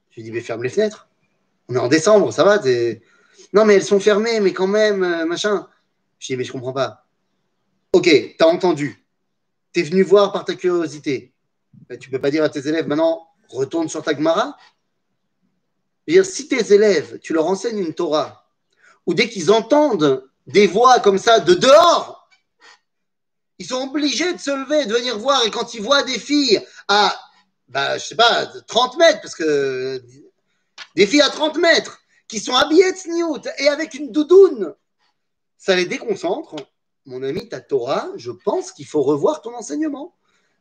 Je 0.08 0.16
lui 0.16 0.22
dis, 0.22 0.32
mais 0.32 0.40
ferme 0.40 0.62
les 0.62 0.70
fenêtres. 0.70 1.06
On 1.68 1.74
est 1.74 1.78
en 1.78 1.88
décembre, 1.88 2.32
ça 2.32 2.44
va 2.44 2.56
Non, 3.52 3.64
mais 3.64 3.74
elles 3.74 3.84
sont 3.84 4.00
fermées, 4.00 4.40
mais 4.40 4.52
quand 4.52 4.66
même, 4.66 5.02
euh, 5.02 5.24
machin. 5.24 5.68
Je 6.18 6.28
dis, 6.28 6.36
mais 6.36 6.44
je 6.44 6.52
comprends 6.52 6.72
pas. 6.72 7.06
Ok, 7.92 8.04
tu 8.04 8.36
as 8.40 8.46
entendu. 8.46 9.04
Tu 9.72 9.80
es 9.80 9.82
venu 9.82 10.02
voir 10.02 10.32
par 10.32 10.44
ta 10.44 10.54
curiosité. 10.54 11.32
Tu 11.90 11.98
tu 11.98 12.10
peux 12.10 12.20
pas 12.20 12.30
dire 12.30 12.44
à 12.44 12.48
tes 12.48 12.66
élèves, 12.68 12.86
maintenant, 12.86 13.28
retourne 13.48 13.88
sur 13.88 14.02
ta 14.02 14.14
Gemara. 14.14 14.56
dire, 16.08 16.24
si 16.24 16.48
tes 16.48 16.72
élèves, 16.72 17.18
tu 17.20 17.32
leur 17.32 17.46
enseignes 17.46 17.78
une 17.78 17.94
Torah, 17.94 18.48
ou 19.06 19.14
dès 19.14 19.28
qu'ils 19.28 19.50
entendent 19.50 20.28
des 20.46 20.66
voix 20.66 21.00
comme 21.00 21.18
ça 21.18 21.40
de 21.40 21.54
dehors, 21.54 22.28
ils 23.58 23.66
sont 23.66 23.88
obligés 23.88 24.32
de 24.32 24.38
se 24.38 24.50
lever, 24.50 24.86
de 24.86 24.94
venir 24.94 25.18
voir, 25.18 25.44
et 25.44 25.50
quand 25.50 25.74
ils 25.74 25.82
voient 25.82 26.02
des 26.02 26.18
filles 26.18 26.60
à 26.88 27.18
bah, 27.68 27.98
je 27.98 28.04
sais 28.04 28.16
pas, 28.16 28.46
30 28.66 28.96
mètres, 28.96 29.20
parce 29.20 29.34
que 29.34 30.02
des 30.94 31.06
filles 31.06 31.22
à 31.22 31.30
30 31.30 31.58
mètres 31.58 31.98
qui 32.28 32.40
sont 32.40 32.54
habillées 32.54 32.92
de 32.92 32.96
sniout 32.96 33.48
et 33.58 33.68
avec 33.68 33.94
une 33.94 34.10
doudoune, 34.10 34.74
ça 35.58 35.76
les 35.76 35.86
déconcentre. 35.86 36.56
Mon 37.06 37.22
ami, 37.22 37.48
ta 37.48 37.60
Torah, 37.60 38.08
je 38.16 38.32
pense 38.32 38.72
qu'il 38.72 38.86
faut 38.86 39.02
revoir 39.02 39.40
ton 39.40 39.54
enseignement. 39.54 40.14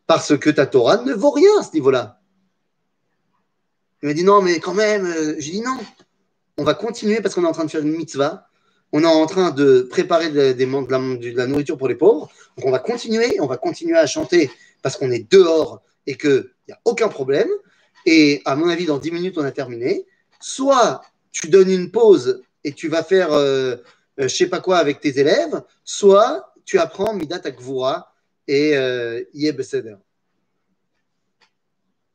Parce 0.07 0.37
que 0.37 0.51
ta 0.51 0.67
Torah 0.67 0.97
ne 0.97 1.13
vaut 1.13 1.31
rien 1.31 1.49
à 1.59 1.63
ce 1.63 1.73
niveau-là. 1.73 2.21
Il 4.03 4.07
m'a 4.07 4.13
dit 4.13 4.23
non, 4.23 4.41
mais 4.41 4.59
quand 4.59 4.75
même, 4.75 5.05
euh, 5.05 5.35
j'ai 5.39 5.51
dit 5.51 5.61
non. 5.61 5.77
On 6.57 6.63
va 6.63 6.75
continuer 6.75 7.21
parce 7.21 7.33
qu'on 7.33 7.43
est 7.43 7.47
en 7.47 7.53
train 7.53 7.65
de 7.65 7.71
faire 7.71 7.81
une 7.81 7.95
mitzvah. 7.95 8.47
On 8.91 9.01
est 9.01 9.07
en 9.07 9.25
train 9.25 9.49
de 9.49 9.81
préparer 9.89 10.29
de, 10.29 10.53
de 10.53 11.35
la 11.35 11.47
nourriture 11.47 11.77
pour 11.77 11.87
les 11.87 11.95
pauvres. 11.95 12.29
Donc 12.55 12.67
on 12.67 12.71
va 12.71 12.79
continuer, 12.79 13.39
on 13.41 13.47
va 13.47 13.57
continuer 13.57 13.97
à 13.97 14.05
chanter 14.05 14.51
parce 14.83 14.95
qu'on 14.95 15.09
est 15.11 15.29
dehors 15.31 15.81
et 16.05 16.15
qu'il 16.17 16.47
n'y 16.67 16.73
a 16.73 16.79
aucun 16.85 17.07
problème. 17.07 17.49
Et 18.05 18.43
à 18.45 18.55
mon 18.55 18.69
avis, 18.69 18.85
dans 18.85 18.99
10 18.99 19.11
minutes, 19.11 19.37
on 19.37 19.43
a 19.43 19.51
terminé. 19.51 20.05
Soit 20.39 21.01
tu 21.35 21.49
donnes 21.49 21.69
une 21.69 21.91
pause 21.91 22.41
et 22.63 22.71
tu 22.71 22.87
vas 22.87 23.03
faire 23.03 23.33
euh, 23.33 23.75
euh, 24.19 24.29
je 24.29 24.33
sais 24.33 24.47
pas 24.47 24.61
quoi 24.61 24.77
avec 24.77 25.01
tes 25.01 25.19
élèves, 25.19 25.61
soit 25.83 26.53
tu 26.63 26.79
apprends 26.79 27.13
Midat 27.13 27.41
Akvura 27.43 28.15
et 28.47 28.77
euh, 28.77 29.21
Yebeseder. 29.33 29.97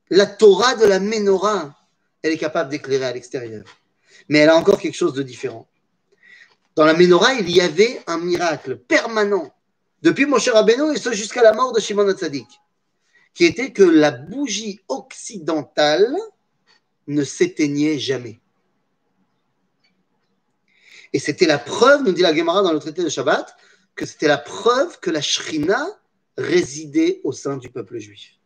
La 0.08 0.24
Torah 0.24 0.74
de 0.74 0.86
la 0.86 1.00
Menorah, 1.00 1.76
elle 2.22 2.32
est 2.32 2.38
capable 2.38 2.70
d'éclairer 2.70 3.04
à 3.04 3.12
l'extérieur. 3.12 3.64
Mais 4.30 4.38
elle 4.38 4.48
a 4.48 4.56
encore 4.56 4.78
quelque 4.78 4.96
chose 4.96 5.12
de 5.12 5.22
différent. 5.22 5.68
Dans 6.74 6.86
la 6.86 6.94
Menorah, 6.94 7.34
il 7.34 7.50
y 7.50 7.60
avait 7.60 8.00
un 8.06 8.16
miracle 8.16 8.78
permanent, 8.78 9.52
depuis 10.00 10.24
Moshe 10.24 10.48
Rabbeinu 10.48 10.96
et 10.96 11.14
jusqu'à 11.14 11.42
la 11.42 11.52
mort 11.52 11.74
de 11.74 11.80
Shimon 11.80 12.08
Hatzadik, 12.08 12.48
qui 13.34 13.44
était 13.44 13.70
que 13.70 13.82
la 13.82 14.12
bougie 14.12 14.80
occidentale 14.88 16.16
ne 17.06 17.22
s'éteignait 17.22 17.98
jamais. 17.98 18.40
Et 21.12 21.18
c'était 21.18 21.46
la 21.46 21.58
preuve, 21.58 22.02
nous 22.02 22.12
dit 22.12 22.22
la 22.22 22.34
Gemara 22.34 22.62
dans 22.62 22.72
le 22.72 22.78
traité 22.78 23.02
de 23.02 23.08
Shabbat, 23.08 23.56
que 23.96 24.06
c'était 24.06 24.28
la 24.28 24.38
preuve 24.38 24.98
que 25.00 25.10
la 25.10 25.20
Shrina 25.20 25.86
résidait 26.36 27.20
au 27.24 27.32
sein 27.32 27.56
du 27.56 27.70
peuple 27.70 27.98
juif. 27.98 28.36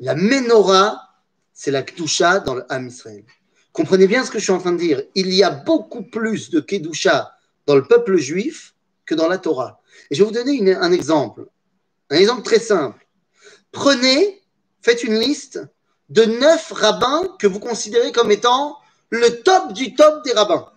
La 0.00 0.14
menorah, 0.14 1.12
c'est 1.52 1.70
la 1.70 1.82
Kedusha 1.82 2.40
dans 2.40 2.54
le 2.54 2.64
Ham 2.72 2.88
Israël. 2.88 3.24
Comprenez 3.72 4.06
bien 4.06 4.24
ce 4.24 4.30
que 4.30 4.38
je 4.38 4.44
suis 4.44 4.52
en 4.52 4.58
train 4.58 4.72
de 4.72 4.78
dire. 4.78 5.02
Il 5.14 5.32
y 5.32 5.42
a 5.42 5.50
beaucoup 5.50 6.02
plus 6.02 6.50
de 6.50 6.60
Kedusha 6.60 7.36
dans 7.66 7.76
le 7.76 7.86
peuple 7.86 8.16
juif 8.16 8.74
que 9.04 9.14
dans 9.14 9.28
la 9.28 9.38
Torah. 9.38 9.80
Et 10.10 10.14
je 10.14 10.22
vais 10.22 10.28
vous 10.28 10.34
donner 10.34 10.74
un 10.74 10.92
exemple. 10.92 11.46
Un 12.10 12.16
exemple 12.16 12.42
très 12.42 12.58
simple. 12.58 13.06
Prenez, 13.70 14.42
faites 14.82 15.04
une 15.04 15.18
liste 15.18 15.60
de 16.08 16.24
neuf 16.24 16.72
rabbins 16.72 17.36
que 17.38 17.46
vous 17.46 17.60
considérez 17.60 18.12
comme 18.12 18.30
étant 18.30 18.78
le 19.10 19.42
top 19.42 19.72
du 19.72 19.94
top 19.94 20.24
des 20.24 20.32
rabbins. 20.32 20.71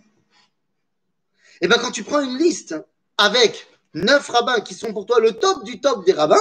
Et 1.55 1.65
eh 1.65 1.67
bien, 1.67 1.77
quand 1.77 1.91
tu 1.91 2.03
prends 2.03 2.21
une 2.21 2.37
liste 2.37 2.75
avec 3.17 3.67
neuf 3.93 4.27
rabbins 4.27 4.59
qui 4.59 4.73
sont 4.73 4.91
pour 4.91 5.05
toi 5.05 5.21
le 5.21 5.31
top 5.31 5.63
du 5.63 5.79
top 5.79 6.05
des 6.05 6.11
rabbins, 6.11 6.35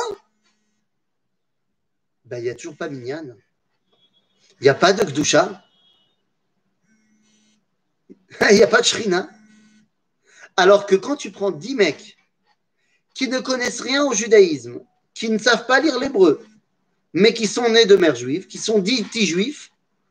ben, 2.24 2.38
il 2.38 2.44
n'y 2.44 2.50
a 2.50 2.54
toujours 2.54 2.76
pas 2.76 2.88
Minyan. 2.88 3.36
Il 4.60 4.64
n'y 4.64 4.68
a 4.68 4.74
pas 4.74 4.92
de 4.92 5.04
Gdusha. 5.04 5.62
Il 8.50 8.56
n'y 8.56 8.62
a 8.62 8.66
pas 8.66 8.80
de 8.80 8.86
Shrina. 8.86 9.28
Alors 10.56 10.86
que 10.86 10.96
quand 10.96 11.16
tu 11.16 11.30
prends 11.30 11.50
dix 11.52 11.74
mecs 11.74 12.16
qui 13.14 13.28
ne 13.28 13.38
connaissent 13.38 13.80
rien 13.80 14.04
au 14.04 14.12
judaïsme, 14.12 14.80
qui 15.14 15.30
ne 15.30 15.38
savent 15.38 15.66
pas 15.66 15.80
lire 15.80 15.98
l'hébreu, 16.00 16.44
mais 17.12 17.32
qui 17.32 17.46
sont 17.46 17.68
nés 17.68 17.86
de 17.86 17.94
mère 17.94 18.16
juive, 18.16 18.48
qui 18.48 18.58
sont 18.58 18.80
dits 18.80 19.04
petits 19.04 19.26
juifs, 19.26 19.70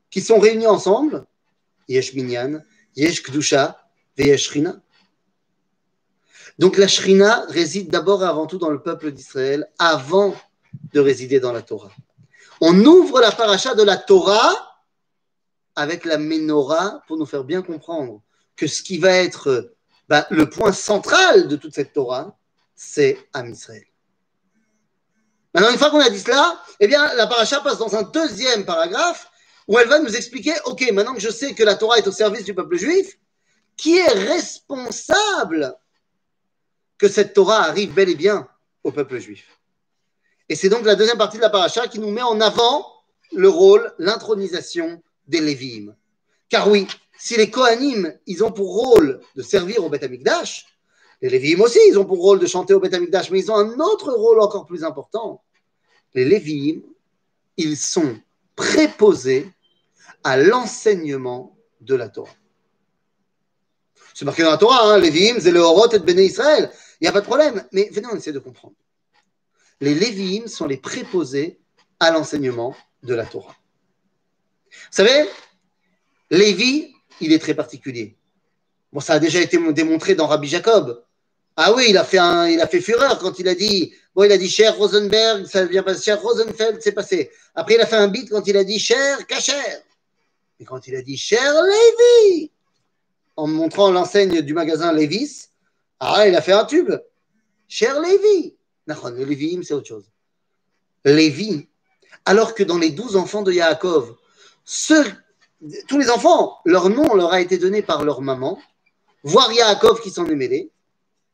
qui 0.09 0.21
sont 0.21 0.39
réunis 0.39 0.67
ensemble, 0.67 1.25
Yesh 1.89 2.13
Minyan, 2.13 2.63
Yesh 2.95 3.23
Kdusha, 3.23 3.77
Yesh 4.17 4.43
Shrina. 4.43 4.81
Donc 6.59 6.77
la 6.77 6.87
Shrina 6.87 7.45
réside 7.49 7.89
d'abord 7.89 8.23
et 8.23 8.27
avant 8.27 8.45
tout 8.45 8.57
dans 8.57 8.69
le 8.69 8.81
peuple 8.81 9.11
d'Israël 9.11 9.67
avant 9.79 10.35
de 10.93 10.99
résider 10.99 11.39
dans 11.39 11.51
la 11.51 11.61
Torah. 11.61 11.91
On 12.61 12.77
ouvre 12.85 13.19
la 13.19 13.31
paracha 13.31 13.75
de 13.75 13.83
la 13.83 13.97
Torah 13.97 14.55
avec 15.75 16.05
la 16.05 16.17
menorah 16.17 17.01
pour 17.07 17.17
nous 17.17 17.25
faire 17.25 17.43
bien 17.43 17.61
comprendre 17.61 18.21
que 18.55 18.67
ce 18.67 18.83
qui 18.83 18.99
va 18.99 19.11
être 19.11 19.73
ben, 20.09 20.25
le 20.29 20.49
point 20.49 20.71
central 20.71 21.47
de 21.47 21.55
toute 21.55 21.73
cette 21.73 21.93
Torah, 21.93 22.37
c'est 22.75 23.17
Am 23.33 23.49
Israël. 23.49 23.85
Maintenant, 25.53 25.71
une 25.71 25.77
fois 25.77 25.89
qu'on 25.89 25.99
a 25.99 26.09
dit 26.09 26.19
cela, 26.19 26.59
eh 26.79 26.87
bien, 26.87 27.13
la 27.15 27.27
paracha 27.27 27.61
passe 27.61 27.77
dans 27.77 27.95
un 27.95 28.03
deuxième 28.03 28.65
paragraphe 28.65 29.29
où 29.67 29.77
elle 29.79 29.87
va 29.87 29.99
nous 29.99 30.15
expliquer, 30.15 30.53
ok, 30.65 30.91
maintenant 30.91 31.13
que 31.13 31.21
je 31.21 31.29
sais 31.29 31.53
que 31.53 31.63
la 31.63 31.75
Torah 31.75 31.97
est 31.97 32.07
au 32.07 32.11
service 32.11 32.43
du 32.43 32.53
peuple 32.53 32.75
juif, 32.75 33.17
qui 33.77 33.97
est 33.97 34.09
responsable 34.09 35.75
que 37.03 37.09
cette 37.09 37.33
Torah 37.33 37.63
arrive 37.63 37.93
bel 37.93 38.07
et 38.07 38.15
bien 38.15 38.47
au 38.81 38.89
peuple 38.93 39.19
juif. 39.19 39.59
Et 40.47 40.55
c'est 40.55 40.69
donc 40.69 40.85
la 40.85 40.95
deuxième 40.95 41.17
partie 41.17 41.35
de 41.35 41.41
la 41.41 41.49
paracha 41.49 41.85
qui 41.89 41.99
nous 41.99 42.11
met 42.11 42.21
en 42.21 42.39
avant 42.39 42.87
le 43.33 43.49
rôle, 43.49 43.93
l'intronisation 43.99 45.03
des 45.27 45.41
Lévim. 45.41 45.93
Car 46.47 46.69
oui, 46.69 46.87
si 47.19 47.35
les 47.35 47.49
Kohanim, 47.49 48.13
ils 48.25 48.41
ont 48.41 48.53
pour 48.53 48.73
rôle 48.73 49.19
de 49.35 49.41
servir 49.41 49.83
au 49.83 49.89
Beth 49.89 50.03
Amikdash, 50.03 50.65
les 51.21 51.27
Lévim 51.27 51.59
aussi, 51.59 51.79
ils 51.89 51.99
ont 51.99 52.05
pour 52.05 52.21
rôle 52.21 52.39
de 52.39 52.47
chanter 52.47 52.73
au 52.73 52.79
Beth 52.79 52.93
Amikdash, 52.93 53.31
mais 53.31 53.39
ils 53.41 53.51
ont 53.51 53.57
un 53.57 53.77
autre 53.81 54.13
rôle 54.13 54.39
encore 54.39 54.65
plus 54.65 54.85
important. 54.85 55.43
Les 56.13 56.23
Lévim, 56.23 56.83
ils 57.57 57.75
sont 57.75 58.15
préposés 58.55 59.51
à 60.23 60.37
l'enseignement 60.37 61.57
de 61.81 61.95
la 61.95 62.07
Torah. 62.07 62.31
C'est 64.13 64.23
marqué 64.23 64.43
dans 64.43 64.51
la 64.51 64.57
Torah, 64.57 64.93
hein, 64.93 64.99
Lévim, 64.99 65.41
c'est 65.41 65.51
le 65.51 65.59
Horot 65.59 65.89
et 65.91 65.99
Béné 65.99 66.23
Israël. 66.23 66.71
Il 67.03 67.07
n'y 67.07 67.09
a 67.09 67.11
pas 67.11 67.19
de 67.19 67.25
problème, 67.25 67.65
mais 67.73 67.89
venez, 67.91 68.07
on 68.09 68.15
essaie 68.15 68.31
de 68.31 68.39
comprendre. 68.39 68.75
Les 69.81 69.93
Lévi'im 69.93 70.47
sont 70.47 70.65
les 70.65 70.77
préposés 70.77 71.59
à 71.99 72.11
l'enseignement 72.11 72.77
de 73.03 73.13
la 73.13 73.25
Torah. 73.25 73.57
Vous 74.71 74.77
savez, 74.89 75.27
Lévi, 76.31 76.93
il 77.19 77.33
est 77.33 77.39
très 77.39 77.55
particulier. 77.55 78.15
Bon, 78.93 79.01
ça 79.01 79.15
a 79.15 79.19
déjà 79.19 79.41
été 79.41 79.57
démontré 79.73 80.15
dans 80.15 80.27
Rabbi 80.27 80.47
Jacob. 80.47 81.03
Ah 81.57 81.73
oui, 81.73 81.87
il 81.89 81.97
a 81.97 82.05
fait, 82.05 82.19
il 82.53 82.61
a 82.61 82.67
fait 82.67 82.79
fureur 82.79 83.19
quand 83.19 83.37
il 83.37 83.49
a 83.49 83.55
dit, 83.55 83.93
bon, 84.15 84.23
il 84.23 84.31
a 84.31 84.37
dit 84.37 84.49
cher 84.49 84.77
Rosenberg, 84.77 85.45
ça 85.45 85.65
vient 85.65 85.83
pas, 85.83 85.99
cher 85.99 86.21
Rosenfeld, 86.21 86.77
c'est 86.79 86.93
passé. 86.93 87.31
Après, 87.53 87.75
il 87.75 87.81
a 87.81 87.85
fait 87.85 87.97
un 87.97 88.07
beat 88.07 88.29
quand 88.29 88.47
il 88.47 88.55
a 88.55 88.63
dit 88.63 88.79
cher 88.79 89.27
Kacher. 89.27 89.81
Et 90.57 90.63
quand 90.63 90.87
il 90.87 90.95
a 90.95 91.01
dit 91.01 91.17
cher 91.17 91.53
Lévi, 91.63 92.49
en 93.35 93.47
montrant 93.47 93.91
l'enseigne 93.91 94.41
du 94.41 94.53
magasin 94.53 94.93
Levis, 94.93 95.49
ah, 96.05 96.27
il 96.27 96.35
a 96.35 96.41
fait 96.41 96.51
un 96.51 96.65
tube. 96.65 96.91
Cher 97.67 97.99
Lévi. 98.01 98.55
Le 98.85 99.23
Lévi, 99.23 99.59
c'est 99.63 99.73
autre 99.73 99.87
chose. 99.87 100.09
Lévi. 101.05 101.67
Alors 102.25 102.53
que 102.53 102.63
dans 102.63 102.77
les 102.77 102.89
douze 102.89 103.15
enfants 103.15 103.41
de 103.41 103.51
Yaakov, 103.51 104.15
tous 105.87 105.97
les 105.97 106.09
enfants, 106.09 106.59
leur 106.65 106.89
nom 106.89 107.15
leur 107.15 107.31
a 107.31 107.41
été 107.41 107.57
donné 107.57 107.81
par 107.81 108.03
leur 108.03 108.21
maman, 108.21 108.59
voire 109.23 109.51
Yaakov 109.51 110.01
qui 110.01 110.09
s'en 110.09 110.25
est 110.25 110.35
mêlé. 110.35 110.69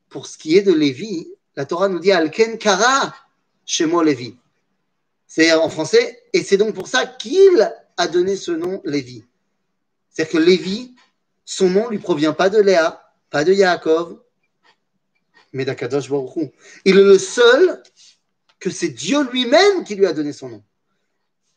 Pour 0.10 0.28
ce 0.28 0.38
qui 0.38 0.58
est 0.58 0.62
de 0.62 0.74
Lévi, 0.74 1.28
la 1.56 1.66
Torah 1.66 1.90
nous 1.90 2.00
dit 2.00 2.12
Alken 2.12 2.58
Kara 2.58 3.14
chez 3.66 3.86
moi 3.86 4.04
Lévi. 4.04 4.38
C'est 5.28 5.52
en 5.54 5.70
français, 5.70 6.24
et 6.34 6.44
c'est 6.44 6.58
donc 6.58 6.74
pour 6.74 6.88
ça 6.88 7.06
qu'il 7.06 7.72
a 7.98 8.08
donné 8.08 8.36
ce 8.36 8.52
nom 8.52 8.82
Lévi. 8.86 9.24
C'est-à-dire 10.10 10.34
que 10.34 10.38
Lévi, 10.38 10.96
son 11.46 11.70
nom 11.70 11.86
ne 11.86 11.92
lui 11.92 12.00
provient 12.00 12.34
pas 12.34 12.50
de 12.50 12.60
Léa, 12.60 13.14
pas 13.30 13.44
de 13.44 13.54
Yaakov, 13.54 14.20
mais 15.53 15.65
d'Akadosh 15.65 16.10
Baruch 16.10 16.51
Il 16.86 16.98
est 16.98 17.03
le 17.03 17.18
seul 17.18 17.82
que 18.60 18.70
c'est 18.70 18.89
Dieu 18.89 19.24
lui-même 19.32 19.84
qui 19.84 19.96
lui 19.96 20.06
a 20.06 20.13
donné 20.13 20.34
son 20.34 20.50
nom. 20.50 20.63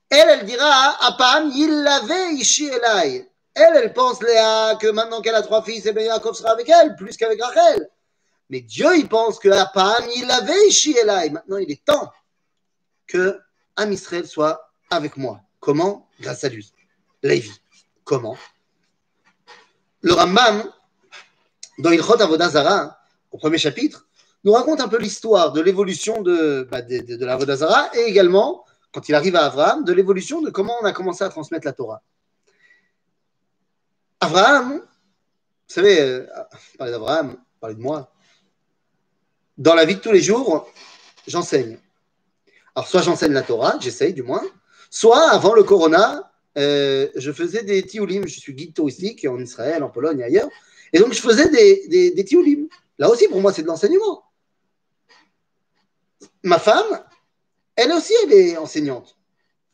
Elle, 0.09 0.29
elle 0.29 0.47
dira, 0.47 0.97
Apam, 1.07 1.51
il 1.55 1.83
l'avait 1.83 2.35
Elai. 2.35 3.29
Elle, 3.55 3.77
elle 3.77 3.93
pense, 3.93 4.23
Léa, 4.23 4.77
que 4.81 4.89
maintenant 4.89 5.21
qu'elle 5.21 5.35
a 5.35 5.43
trois 5.43 5.63
fils, 5.63 5.85
et 5.87 5.91
eh 5.91 5.93
bien 5.93 6.19
sera 6.33 6.51
avec 6.51 6.69
elle, 6.69 6.97
plus 6.97 7.17
qu'avec 7.17 7.43
Rachel. 7.43 7.89
Mais 8.49 8.61
Dieu, 8.61 8.97
il 8.97 9.09
pense 9.09 9.39
que 9.39 9.49
Apam, 9.49 10.05
il 10.15 10.27
l'avait 10.27 10.69
Elai. 11.03 11.31
Maintenant, 11.31 11.57
il 11.57 11.71
est 11.71 11.85
temps 11.85 12.13
que 13.07 13.39
Am 13.77 13.91
Israël 13.91 14.27
soit 14.27 14.71
avec 14.91 15.17
moi. 15.17 15.41
Comment? 15.61 16.09
Grâce 16.21 16.45
à 16.45 16.49
lui. 16.49 16.73
Lévi. 17.23 17.53
Comment? 18.05 18.37
Le 20.03 20.13
Rambam, 20.13 20.71
dans 21.79 21.91
Ilchot 21.91 22.21
Avodazara, 22.21 23.02
au 23.33 23.39
premier 23.39 23.59
chapitre, 23.59 24.07
nous 24.45 24.53
raconte 24.53 24.81
un 24.81 24.89
peu 24.89 24.99
l'histoire 24.99 25.53
de 25.53 25.61
l'évolution 25.61 26.23
de, 26.23 26.69
bah, 26.71 26.83
de, 26.83 27.17
de, 27.17 27.25
la 27.25 27.37
Vodazara 27.37 27.91
et 27.97 28.03
également, 28.03 28.65
quand 28.93 29.09
il 29.09 29.15
arrive 29.15 29.37
à 29.37 29.47
Abraham, 29.47 29.85
de 29.85 29.93
l'évolution 29.93 30.43
de 30.43 30.51
comment 30.51 30.75
on 30.83 30.85
a 30.85 30.93
commencé 30.93 31.25
à 31.25 31.29
transmettre 31.29 31.67
la 31.67 31.73
Torah. 31.73 32.03
Abraham, 34.21 34.79
vous 34.79 35.75
savez, 35.75 36.01
euh, 36.01 36.27
parler 36.79 36.93
d'Abraham, 36.93 37.37
parler 37.61 37.77
de 37.77 37.81
moi, 37.81 38.13
dans 39.59 39.75
la 39.75 39.85
vie 39.85 39.97
de 39.97 40.01
tous 40.01 40.13
les 40.13 40.23
jours, 40.23 40.71
j'enseigne. 41.27 41.79
Alors, 42.75 42.89
soit 42.89 43.03
j'enseigne 43.03 43.33
la 43.33 43.43
Torah, 43.43 43.77
j'essaye 43.81 44.13
du 44.13 44.23
moins, 44.23 44.43
soit 44.91 45.31
avant 45.31 45.55
le 45.55 45.63
corona, 45.63 46.33
euh, 46.59 47.09
je 47.17 47.33
faisais 47.33 47.63
des 47.63 47.83
tioulim. 47.83 48.27
Je 48.27 48.39
suis 48.39 48.55
guide 48.55 48.75
touristique 48.75 49.27
en 49.29 49.39
Israël, 49.39 49.83
en 49.83 49.89
Pologne 49.89 50.21
et 50.21 50.25
ailleurs. 50.25 50.49
Et 50.93 50.99
donc, 50.99 51.13
je 51.13 51.21
faisais 51.21 51.49
des, 51.49 51.87
des. 51.89 52.25
Là 53.03 53.11
aussi, 53.11 53.27
pour 53.27 53.41
moi, 53.41 53.53
c'est 53.53 53.63
de 53.63 53.67
l'enseignement. 53.67 54.23
Ma 56.45 56.61
femme, 56.61 57.05
elle 57.75 57.91
aussi, 57.91 58.13
elle 58.23 58.33
est 58.33 58.57
enseignante. 58.57 59.19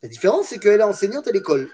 La 0.01 0.09
différence, 0.09 0.47
c'est 0.47 0.57
qu'elle 0.57 0.79
est 0.79 0.83
enseignante 0.83 1.27
à 1.27 1.31
l'école. 1.31 1.69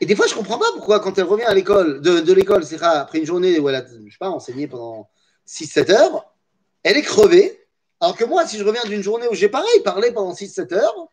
Et 0.00 0.06
des 0.06 0.16
fois, 0.16 0.26
je 0.26 0.32
ne 0.32 0.38
comprends 0.38 0.58
pas 0.58 0.72
pourquoi, 0.72 1.00
quand 1.00 1.18
elle 1.18 1.26
revient 1.26 1.44
à 1.44 1.52
l'école, 1.52 2.00
de, 2.00 2.32
l'école, 2.32 2.64
c'est 2.64 2.82
après 2.82 3.18
une 3.18 3.26
journée 3.26 3.58
où 3.58 3.68
elle 3.68 3.74
a, 3.74 3.84
je 3.86 4.10
sais 4.10 4.16
pas, 4.18 4.30
enseigné 4.30 4.68
pendant 4.68 5.10
6-7 5.46 5.92
heures, 5.92 6.34
elle 6.82 6.96
est 6.96 7.02
crevée. 7.02 7.68
Alors 8.00 8.16
que 8.16 8.24
moi, 8.24 8.46
si 8.46 8.56
je 8.56 8.64
reviens 8.64 8.84
d'une 8.84 9.02
journée 9.02 9.28
où 9.28 9.34
j'ai 9.34 9.50
pareil 9.50 9.82
parlé 9.84 10.12
pendant 10.12 10.32
6-7 10.32 10.72
heures, 10.72 11.08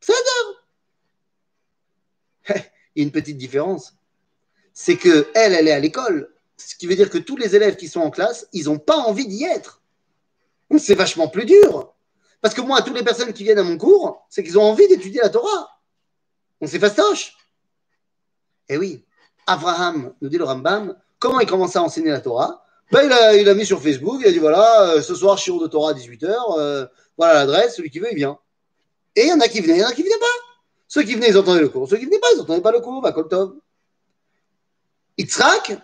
7 0.00 0.16
heures. 0.16 0.66
Il 2.96 3.02
y 3.02 3.04
a 3.04 3.06
une 3.06 3.12
petite 3.12 3.38
différence. 3.38 3.94
C'est 4.72 4.96
que 4.96 5.30
elle, 5.36 5.54
elle 5.54 5.68
est 5.68 5.72
à 5.72 5.78
l'école. 5.78 6.34
Ce 6.66 6.76
qui 6.76 6.86
veut 6.86 6.96
dire 6.96 7.10
que 7.10 7.18
tous 7.18 7.36
les 7.36 7.56
élèves 7.56 7.76
qui 7.76 7.88
sont 7.88 8.00
en 8.00 8.10
classe, 8.10 8.46
ils 8.52 8.66
n'ont 8.66 8.78
pas 8.78 8.96
envie 8.96 9.26
d'y 9.26 9.44
être. 9.44 9.82
C'est 10.78 10.94
vachement 10.94 11.28
plus 11.28 11.46
dur. 11.46 11.94
Parce 12.40 12.54
que 12.54 12.60
moi, 12.60 12.82
toutes 12.82 12.96
les 12.96 13.02
personnes 13.02 13.32
qui 13.32 13.44
viennent 13.44 13.58
à 13.58 13.62
mon 13.62 13.76
cours, 13.76 14.26
c'est 14.28 14.42
qu'ils 14.42 14.58
ont 14.58 14.62
envie 14.62 14.88
d'étudier 14.88 15.20
la 15.20 15.28
Torah. 15.28 15.68
On 16.60 16.66
s'est 16.66 16.78
fastoche. 16.78 17.36
Eh 18.68 18.76
oui, 18.76 19.04
Abraham, 19.46 20.14
nous 20.20 20.28
dit 20.28 20.38
le 20.38 20.44
Rambam, 20.44 20.96
comment 21.18 21.40
il 21.40 21.46
commence 21.46 21.76
à 21.76 21.82
enseigner 21.82 22.10
la 22.10 22.20
Torah? 22.20 22.64
Ben, 22.92 23.04
il, 23.36 23.48
a, 23.48 23.54
mis 23.54 23.66
sur 23.66 23.80
Facebook, 23.80 24.20
il 24.20 24.28
a 24.28 24.32
dit 24.32 24.38
voilà, 24.38 24.82
euh, 24.82 25.02
ce 25.02 25.14
soir, 25.14 25.38
shiur 25.38 25.60
de 25.60 25.68
Torah 25.68 25.90
à 25.90 25.94
18h, 25.94 26.58
euh, 26.58 26.86
voilà 27.16 27.34
l'adresse, 27.34 27.76
celui 27.76 27.90
qui 27.90 28.00
veut, 28.00 28.08
il 28.10 28.16
vient. 28.16 28.38
Et 29.14 29.22
il 29.22 29.28
y 29.28 29.32
en 29.32 29.40
a 29.40 29.48
qui 29.48 29.60
venaient, 29.60 29.76
il 29.76 29.80
y 29.80 29.84
en 29.84 29.88
a 29.88 29.92
qui 29.92 30.02
ne 30.02 30.06
venaient 30.06 30.18
pas. 30.18 30.26
Ceux 30.88 31.02
qui 31.02 31.14
venaient, 31.14 31.28
ils 31.28 31.38
entendaient 31.38 31.60
le 31.60 31.68
cours. 31.68 31.88
Ceux 31.88 31.98
qui 31.98 32.06
venaient 32.06 32.18
pas, 32.18 32.26
ils 32.34 32.38
n'entendaient 32.38 32.62
pas 32.62 32.72
le 32.72 32.80
cours, 32.80 33.00
bah, 33.00 33.12
Koltov. 33.12 33.54
Yitzhak, 35.18 35.78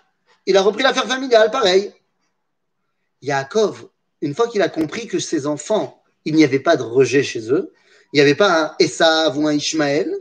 il 0.46 0.56
a 0.56 0.62
repris 0.62 0.82
l'affaire 0.82 1.06
familiale, 1.06 1.50
pareil. 1.50 1.92
Yaakov, 3.22 3.88
une 4.20 4.34
fois 4.34 4.48
qu'il 4.48 4.62
a 4.62 4.68
compris 4.68 5.06
que 5.06 5.18
ses 5.18 5.46
enfants, 5.46 6.02
il 6.24 6.34
n'y 6.34 6.44
avait 6.44 6.60
pas 6.60 6.76
de 6.76 6.82
rejet 6.82 7.22
chez 7.22 7.50
eux, 7.50 7.72
il 8.12 8.16
n'y 8.16 8.20
avait 8.20 8.34
pas 8.34 8.62
un 8.62 8.74
Esav 8.78 9.36
ou 9.36 9.46
un 9.46 9.52
Ishmaël, 9.52 10.12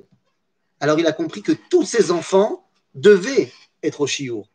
alors 0.79 0.99
il 0.99 1.07
a 1.07 1.11
compris 1.11 1.41
que 1.41 1.51
tous 1.69 1.85
ses 1.85 2.11
enfants 2.11 2.67
devaient 2.93 3.51
être 3.83 4.01
au 4.01 4.07
Shiur. 4.07 4.49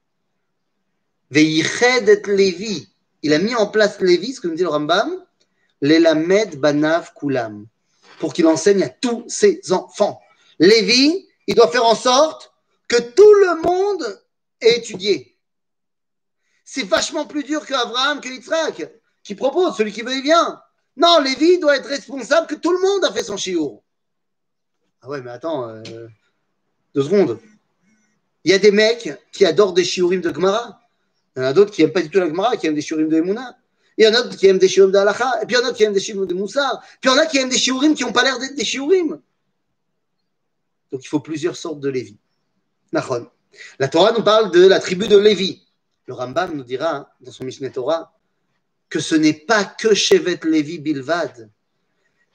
Veiched 1.31 2.27
Lévi, 2.27 2.89
il 3.23 3.33
a 3.33 3.39
mis 3.39 3.55
en 3.55 3.67
place 3.67 4.01
Lévi, 4.01 4.33
ce 4.33 4.41
que 4.41 4.49
nous 4.49 4.55
dit 4.55 4.63
le 4.63 4.69
Rambam, 4.69 5.25
l'Elamed 5.81 6.57
Banav 6.57 7.13
Kulam, 7.15 7.67
pour 8.19 8.33
qu'il 8.33 8.47
enseigne 8.47 8.83
à 8.83 8.89
tous 8.89 9.25
ses 9.29 9.61
enfants. 9.71 10.21
Lévi, 10.59 11.27
il 11.47 11.55
doit 11.55 11.69
faire 11.69 11.85
en 11.85 11.95
sorte 11.95 12.53
que 12.89 13.01
tout 13.01 13.35
le 13.35 13.63
monde 13.63 14.23
ait 14.61 14.79
étudié. 14.79 15.30
C'est 16.73 16.85
vachement 16.85 17.27
plus 17.27 17.43
dur 17.43 17.67
qu'Abraham, 17.67 18.21
que 18.21 18.29
Yitzhak, 18.29 18.89
qui 19.25 19.35
propose, 19.35 19.77
celui 19.77 19.91
qui 19.91 20.03
veut, 20.03 20.15
il 20.15 20.23
vient. 20.23 20.63
Non, 20.97 21.19
Lévi 21.19 21.59
doit 21.59 21.77
être 21.77 21.89
responsable 21.89 22.47
que 22.47 22.55
tout 22.55 22.71
le 22.71 22.79
monde 22.79 23.05
a 23.05 23.13
fait 23.13 23.25
son 23.25 23.37
chiour. 23.37 23.83
Ah 25.03 25.09
ouais, 25.09 25.21
mais 25.21 25.33
attends, 25.33 25.69
euh, 25.69 26.07
deux 26.95 27.03
secondes. 27.03 27.41
Il 28.45 28.53
y 28.53 28.55
a 28.55 28.61
des 28.61 28.71
mecs 28.71 29.13
qui 29.33 29.45
adorent 29.45 29.73
des 29.73 29.83
shiurim 29.83 30.21
de 30.21 30.33
Gemara. 30.33 30.81
Il 31.35 31.41
y 31.41 31.43
en 31.45 31.49
a 31.49 31.53
d'autres 31.53 31.73
qui 31.73 31.83
n'aiment 31.83 31.93
pas 31.93 32.03
du 32.03 32.09
tout 32.09 32.21
la 32.21 32.29
Gemara, 32.29 32.57
qui 32.57 32.69
aiment 32.69 32.77
des 32.77 32.83
shiurim 32.83 33.09
de 33.09 33.17
Emouna. 33.17 33.59
Il 33.99 34.05
y 34.05 34.07
en 34.07 34.15
a 34.15 34.23
d'autres 34.23 34.37
qui 34.37 34.47
aiment 34.47 34.59
des 34.59 34.69
shiurim 34.69 34.93
de 34.93 34.99
Et 35.43 35.47
puis 35.47 35.49
il 35.49 35.55
y 35.55 35.57
en 35.57 35.63
a 35.63 35.63
d'autres 35.65 35.77
qui 35.77 35.83
aiment 35.83 35.93
des 35.93 35.99
shiurim 35.99 36.27
de 36.29 36.35
Moussar. 36.35 36.81
Puis 37.01 37.11
il 37.11 37.13
y 37.13 37.19
en 37.19 37.19
a 37.19 37.27
qui 37.27 37.39
aiment 37.39 37.49
des 37.49 37.59
shiurim 37.59 37.97
qui 37.97 38.05
n'ont 38.05 38.13
pas 38.13 38.23
l'air 38.23 38.39
d'être 38.39 38.55
des 38.55 38.65
shiurim. 38.65 39.21
Donc 40.93 41.05
il 41.05 41.09
faut 41.09 41.19
plusieurs 41.19 41.57
sortes 41.57 41.81
de 41.81 41.89
Lévi. 41.89 42.17
La 42.93 43.89
Torah 43.89 44.13
nous 44.13 44.23
parle 44.23 44.53
de 44.53 44.69
la 44.69 44.79
tribu 44.79 45.09
de 45.09 45.17
Lévi. 45.17 45.67
Le 46.11 46.15
Rambam 46.15 46.57
nous 46.57 46.65
dira 46.65 46.97
hein, 46.97 47.09
dans 47.21 47.31
son 47.31 47.45
Mishneh 47.45 47.71
Torah 47.71 48.13
que 48.89 48.99
ce 48.99 49.15
n'est 49.15 49.33
pas 49.33 49.65
que 49.65 49.95
Shevet 49.95 50.41
Lévi 50.43 50.81
Bilvad, 50.81 51.49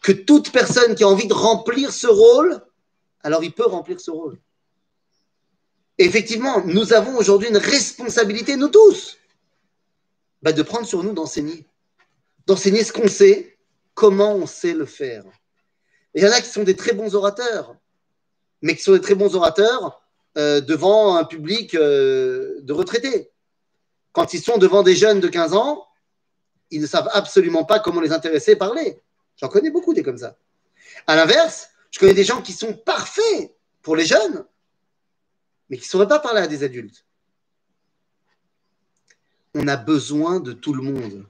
que 0.01 0.13
toute 0.13 0.53
personne 0.53 0.95
qui 0.95 1.03
a 1.03 1.09
envie 1.09 1.27
de 1.27 1.33
remplir 1.33 1.91
ce 1.91 2.07
rôle, 2.07 2.61
alors 3.21 3.43
il 3.43 3.51
peut 3.51 3.65
remplir 3.65 3.99
ce 3.99 4.11
rôle. 4.11 4.39
effectivement, 5.97 6.63
nous 6.65 6.93
avons 6.93 7.17
aujourd'hui 7.17 7.49
une 7.49 7.57
responsabilité, 7.57 8.55
nous 8.55 8.69
tous, 8.69 9.17
bah, 10.41 10.53
de 10.53 10.61
prendre 10.61 10.87
sur 10.87 11.03
nous 11.03 11.11
d'enseigner. 11.11 11.65
D'enseigner 12.47 12.85
ce 12.85 12.93
qu'on 12.93 13.09
sait, 13.09 13.57
comment 13.93 14.35
on 14.35 14.47
sait 14.47 14.73
le 14.73 14.85
faire. 14.85 15.25
il 16.13 16.23
y 16.23 16.25
en 16.25 16.31
a 16.31 16.39
qui 16.39 16.47
sont 16.47 16.63
des 16.63 16.77
très 16.77 16.93
bons 16.93 17.13
orateurs, 17.13 17.75
mais 18.61 18.73
qui 18.73 18.83
sont 18.83 18.93
des 18.93 19.01
très 19.01 19.15
bons 19.15 19.35
orateurs 19.35 20.01
euh, 20.37 20.61
devant 20.61 21.17
un 21.17 21.25
public 21.25 21.75
euh, 21.75 22.61
de 22.61 22.71
retraités. 22.71 23.33
Quand 24.15 24.33
ils 24.33 24.41
sont 24.41 24.57
devant 24.57 24.81
des 24.81 24.95
jeunes 24.95 25.19
de 25.19 25.27
15 25.27 25.53
ans, 25.53 25.85
ils 26.71 26.79
ne 26.79 26.87
savent 26.87 27.09
absolument 27.11 27.65
pas 27.65 27.79
comment 27.81 27.99
les 27.99 28.13
intéresser 28.13 28.53
et 28.53 28.55
parler. 28.55 29.01
J'en 29.35 29.49
connais 29.49 29.69
beaucoup 29.69 29.93
des 29.93 30.03
comme 30.03 30.17
ça. 30.17 30.37
À 31.05 31.17
l'inverse, 31.17 31.67
je 31.91 31.99
connais 31.99 32.13
des 32.13 32.23
gens 32.23 32.41
qui 32.41 32.53
sont 32.53 32.73
parfaits 32.73 33.53
pour 33.81 33.97
les 33.97 34.05
jeunes, 34.05 34.45
mais 35.69 35.75
qui 35.75 35.83
ne 35.83 35.89
sauraient 35.89 36.07
pas 36.07 36.19
parler 36.19 36.41
à 36.41 36.47
des 36.47 36.63
adultes. 36.63 37.05
On 39.53 39.67
a 39.67 39.75
besoin 39.75 40.39
de 40.39 40.53
tout 40.53 40.73
le 40.73 40.81
monde. 40.81 41.25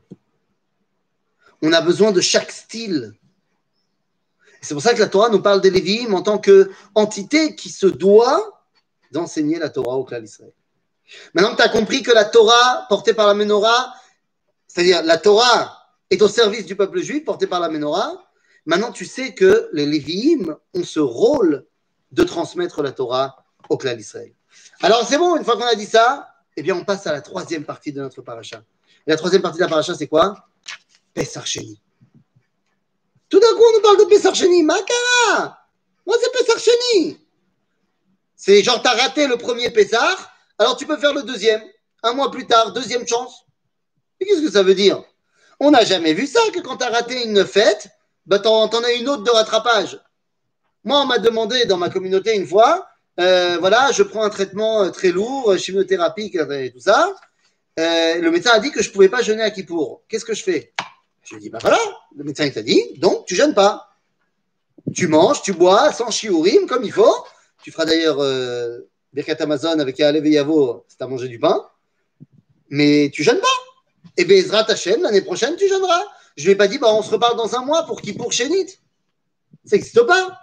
On 1.64 1.74
a 1.74 1.82
besoin 1.82 2.12
de 2.12 2.22
chaque 2.22 2.52
style. 2.52 3.14
C'est 4.62 4.76
pour 4.76 4.84
ça 4.84 4.94
que 4.94 5.00
la 5.00 5.08
Torah 5.08 5.30
nous 5.30 5.42
parle 5.42 5.62
des 5.62 5.72
Lévim 5.72 6.14
en 6.14 6.22
tant 6.22 6.38
qu'entité 6.38 7.56
qui 7.56 7.70
se 7.70 7.88
doit 7.88 8.64
d'enseigner 9.12 9.58
la 9.58 9.70
Torah 9.70 9.98
au 9.98 10.04
clan 10.04 10.22
d'Israël. 10.22 10.54
Maintenant 11.34 11.52
que 11.52 11.58
tu 11.58 11.64
as 11.64 11.70
compris 11.70 12.04
que 12.04 12.12
la 12.12 12.26
Torah 12.26 12.86
portée 12.90 13.14
par 13.14 13.28
la 13.28 13.34
menorah, 13.34 13.94
c'est-à-dire 14.68 15.04
la 15.04 15.18
Torah 15.18 15.86
est 16.10 16.22
au 16.22 16.28
service 16.28 16.66
du 16.66 16.76
peuple 16.76 17.02
juif 17.02 17.26
porté 17.26 17.48
par 17.48 17.60
la 17.60 17.70
menorah. 17.70 18.24
Maintenant, 18.66 18.92
tu 18.92 19.06
sais 19.06 19.34
que 19.34 19.70
les 19.74 19.86
Lévi'im 19.86 20.58
ont 20.74 20.84
ce 20.84 21.00
rôle 21.00 21.66
de 22.12 22.24
transmettre 22.24 22.82
la 22.82 22.92
Torah 22.92 23.46
au 23.70 23.78
clan 23.78 23.96
d'Israël. 23.96 24.34
Alors, 24.82 25.08
c'est 25.08 25.18
bon, 25.18 25.36
une 25.36 25.44
fois 25.44 25.56
qu'on 25.56 25.66
a 25.66 25.76
dit 25.76 25.86
ça, 25.86 26.30
eh 26.58 26.64
bien, 26.64 26.76
on 26.76 26.84
passe 26.84 27.06
à 27.08 27.12
la 27.12 27.22
troisième 27.22 27.64
partie 27.64 27.92
de 27.92 28.02
notre 28.02 28.22
paracha. 28.22 28.64
La 29.06 29.18
troisième 29.18 29.42
partie 29.42 29.58
de 29.58 29.64
la 29.64 29.70
paracha, 29.70 29.94
c'est 29.94 30.08
quoi? 30.08 30.48
Pessar 31.14 31.46
Sheni. 31.46 31.80
Tout 33.30 33.40
d'un 33.40 33.54
coup, 33.56 33.64
on 33.70 33.78
nous 33.78 33.82
parle 33.82 33.98
de 33.98 34.06
Pessar 34.06 34.34
Sheni. 34.34 34.64
Makara 34.64 35.60
Moi, 36.06 36.16
c'est 36.22 36.32
Pessar 36.32 36.58
Sheni. 36.58 37.20
C'est 38.36 38.64
genre, 38.64 38.82
tu 38.82 38.88
as 38.88 38.94
raté 38.94 39.28
le 39.28 39.38
premier 39.38 39.70
Pessar, 39.70 40.35
alors 40.58 40.78
tu 40.78 40.86
peux 40.86 40.98
faire 40.98 41.14
le 41.14 41.24
deuxième. 41.24 41.62
Un 42.04 42.14
mois 42.14 42.32
plus 42.32 42.46
tard, 42.46 42.72
deuxième 42.72 43.08
chance. 43.08 43.46
Et 44.20 44.26
qu'est-ce 44.26 44.42
que 44.42 44.52
ça 44.52 44.64
veut 44.64 44.76
dire? 44.76 45.04
On 45.60 45.72
n'a 45.72 45.84
jamais 45.84 46.14
vu 46.14 46.28
ça, 46.28 46.40
que 46.54 46.60
quand 46.60 46.78
tu 46.78 46.84
as 46.84 46.90
raté 46.90 47.26
une 47.26 47.46
fête, 47.46 47.90
bah, 48.26 48.40
tu 48.40 48.48
en, 48.48 48.68
as 48.68 48.92
une 48.94 49.10
autre 49.10 49.24
de 49.24 49.32
rattrapage. 49.32 50.00
Moi, 50.84 51.02
on 51.02 51.06
m'a 51.06 51.18
demandé 51.18 51.66
dans 51.66 51.78
ma 51.78 51.90
communauté 51.90 52.36
une 52.36 52.46
fois, 52.46 52.88
euh, 53.20 53.58
voilà, 53.60 53.92
je 53.92 54.04
prends 54.04 54.24
un 54.24 54.30
traitement 54.30 54.84
euh, 54.84 54.90
très 54.90 55.12
lourd, 55.12 55.52
euh, 55.52 55.58
chimiothérapie 55.58 56.32
et 56.34 56.72
tout 56.72 56.80
ça. 56.80 57.14
le 57.78 58.30
médecin 58.30 58.52
a 58.52 58.60
dit 58.60 58.72
que 58.72 58.82
je 58.82 58.90
ne 58.90 58.94
pouvais 58.94 59.10
pas 59.10 59.22
jeûner 59.22 59.42
à 59.42 59.52
Kippour. 59.52 60.04
Qu'est-ce 60.10 60.26
que 60.26 60.34
je 60.34 60.44
fais? 60.44 60.74
Je 61.24 61.36
lui 61.36 61.38
ai 61.38 61.44
dit, 61.46 61.50
bah 61.50 61.60
voilà, 61.62 61.80
le 62.16 62.24
médecin 62.24 62.48
t'a 62.50 62.62
dit, 62.62 62.84
donc 62.98 63.26
tu 63.26 63.36
jeûnes 63.36 63.56
pas. 63.56 63.90
Tu 64.94 65.08
manges, 65.08 65.42
tu 65.42 65.54
bois 65.54 65.92
sans 65.92 66.12
chiourim 66.12 66.68
comme 66.68 66.84
il 66.84 66.92
faut. 66.92 67.26
Tu 67.64 67.72
feras 67.72 67.86
d'ailleurs 67.86 68.20
Birkat 69.16 69.38
Amazon 69.40 69.80
avec 69.80 69.98
Alev 70.02 70.26
et 70.26 70.32
Yavo 70.32 70.86
tu 70.90 70.96
as 71.02 71.08
mangé 71.08 71.30
du 71.30 71.40
pain. 71.40 71.66
Mais 72.70 73.10
tu 73.14 73.24
jeûnes 73.24 73.40
pas. 73.40 73.48
Et 74.18 74.22
eh 74.22 74.26
Bezrat 74.26 74.70
Hashem, 74.70 75.02
l'année 75.02 75.22
prochaine, 75.22 75.56
tu 75.56 75.70
jeûneras. 75.70 76.04
Je 76.36 76.44
ne 76.44 76.46
lui 76.48 76.52
ai 76.52 76.56
pas 76.56 76.68
dit, 76.68 76.78
bah, 76.78 76.88
on 76.92 77.02
se 77.02 77.12
reparle 77.12 77.38
dans 77.38 77.56
un 77.56 77.64
mois 77.64 77.86
pour 77.86 78.02
qui 78.02 78.12
pour 78.12 78.34
Chénit. 78.34 78.68
Ça 79.64 79.78
n'existe 79.78 80.02
pas. 80.04 80.38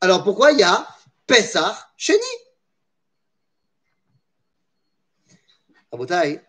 Alors 0.00 0.24
pourquoi 0.24 0.52
il 0.52 0.58
y 0.60 0.62
a 0.62 0.86
Pessah 1.26 1.76
Chénit 1.96 2.20
il 5.96 6.40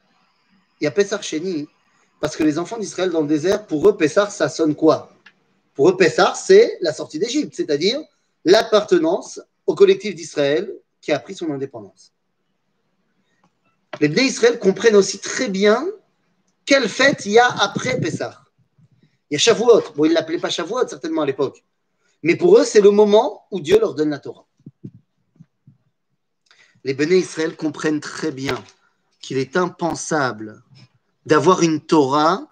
y 0.82 0.88
a 0.88 0.91
Pessah 0.91 1.21
Chéni 1.21 1.67
parce 2.19 2.36
que 2.36 2.43
les 2.43 2.58
enfants 2.58 2.80
d'Israël 2.80 3.12
dans 3.12 3.21
le 3.21 3.28
désert, 3.28 3.67
pour 3.67 3.88
eux, 3.88 3.95
Pessah, 3.95 4.30
ça 4.32 4.50
sonne 4.50 4.74
quoi? 4.74 5.12
Pour 5.76 5.89
eux, 5.89 5.98
Pessah, 5.98 6.34
c'est 6.34 6.78
la 6.82 6.91
sortie 6.91 7.19
d'Égypte, 7.19 7.54
c'est-à-dire 7.56 8.02
l'appartenance 8.43 9.39
au 9.67 9.76
collectif 9.76 10.15
d'Israël 10.15 10.74
qui 11.06 11.12
a 11.12 11.20
pris 11.20 11.36
son 11.36 11.52
indépendance. 11.52 12.12
Les 14.02 14.08
Bnei 14.08 14.26
Israël 14.26 14.58
comprennent 14.58 14.96
aussi 14.96 15.20
très 15.20 15.50
bien 15.50 15.88
quelle 16.65 16.89
fête 16.89 17.28
il 17.28 17.34
y 17.34 17.39
a 17.39 17.48
après 17.48 18.00
Pessah 18.00 18.44
Il 19.30 19.36
y 19.36 19.38
a 19.38 19.38
Shavuot. 19.38 19.84
Bon, 19.96 20.06
ils 20.06 20.10
ne 20.10 20.15
l'appelaient 20.15 20.39
pas 20.39 20.50
Shavuot 20.50 20.88
certainement 20.88 21.22
à 21.22 21.28
l'époque. 21.28 21.63
Mais 22.24 22.36
pour 22.36 22.58
eux, 22.58 22.63
c'est 22.63 22.82
le 22.82 22.89
moment 22.89 23.46
où 23.52 23.60
Dieu 23.60 23.80
leur 23.80 23.94
donne 23.94 24.10
la 24.10 24.18
Torah. 24.18 24.48
Les 26.84 26.96
Béné 26.96 27.18
Israël 27.18 27.56
comprennent 27.56 28.00
très 28.00 28.32
bien 28.32 28.62
qu'il 29.22 29.38
est 29.38 29.58
impensable 29.58 30.63
d'avoir 31.28 31.62
une 31.62 31.82
Torah 31.82 32.48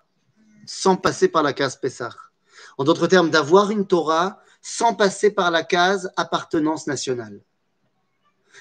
sans 0.68 0.96
passer 0.96 1.28
par 1.28 1.42
la 1.42 1.54
case 1.54 1.76
Pessah. 1.78 2.16
En 2.78 2.84
d'autres 2.84 3.08
termes, 3.08 3.32
d'avoir 3.32 3.72
une 3.72 3.88
Torah 3.88 4.44
sans 4.62 4.94
passer 4.94 5.32
par 5.32 5.50
la 5.50 5.63
case 5.63 6.12
appartenance 6.18 6.86
nationale. 6.86 7.42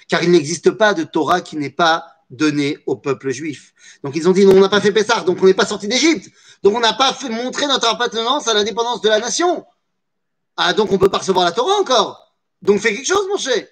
Car 0.09 0.23
il 0.23 0.31
n'existe 0.31 0.71
pas 0.71 0.95
de 0.95 1.05
Torah 1.05 1.41
qui 1.41 1.57
n'est 1.57 1.71
pas 1.71 2.07
donnée 2.31 2.79
au 2.87 2.97
peuple 2.97 3.31
juif. 3.31 3.75
Donc 4.03 4.17
ils 4.17 4.29
ont 4.29 4.33
dit, 4.33 4.47
non, 4.47 4.57
on 4.57 4.61
n'a 4.61 4.69
pas 4.69 4.81
fait 4.81 4.93
Pessah, 4.93 5.21
donc 5.21 5.43
on 5.43 5.47
n'est 5.47 5.55
pas 5.55 5.67
sorti 5.67 5.87
d'Égypte. 5.87 6.31
Donc 6.63 6.75
on 6.75 6.81
n'a 6.81 6.95
pas 6.95 7.13
fait 7.13 7.29
montrer 7.29 7.67
notre 7.67 7.89
appartenance 7.89 8.49
à 8.49 8.55
l'indépendance 8.55 9.01
de 9.03 9.09
la 9.09 9.21
nation. 9.21 9.65
Ah, 10.57 10.73
donc 10.73 10.91
on 10.91 10.95
ne 10.95 10.99
peut 10.99 11.09
pas 11.09 11.19
recevoir 11.19 11.45
la 11.45 11.53
Torah 11.53 11.79
encore. 11.81 12.35
Donc 12.63 12.81
fais 12.81 12.95
quelque 12.95 13.07
chose, 13.07 13.27
mon 13.29 13.37
cher. 13.37 13.67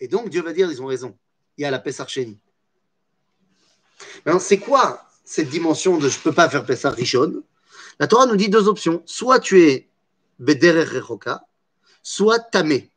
Et 0.00 0.08
donc 0.08 0.28
Dieu 0.28 0.42
va 0.42 0.52
dire, 0.52 0.70
ils 0.70 0.82
ont 0.82 0.86
raison. 0.86 1.16
Il 1.56 1.62
y 1.62 1.64
a 1.64 1.70
la 1.70 1.78
Pessah 1.78 2.06
Sheni. 2.06 2.38
c'est 4.40 4.58
quoi 4.58 5.04
cette 5.24 5.48
dimension 5.50 5.98
de 5.98 6.08
je 6.08 6.18
ne 6.18 6.22
peux 6.22 6.32
pas 6.32 6.48
faire 6.48 6.64
Pessah 6.64 6.90
Rishon 6.90 7.42
La 7.98 8.06
Torah 8.06 8.26
nous 8.26 8.36
dit 8.36 8.48
deux 8.48 8.68
options. 8.68 9.02
Soit 9.06 9.40
tu 9.40 9.62
es 9.62 9.88
Bederer 10.38 11.00
soit 12.02 12.38
Tamé. 12.38 12.90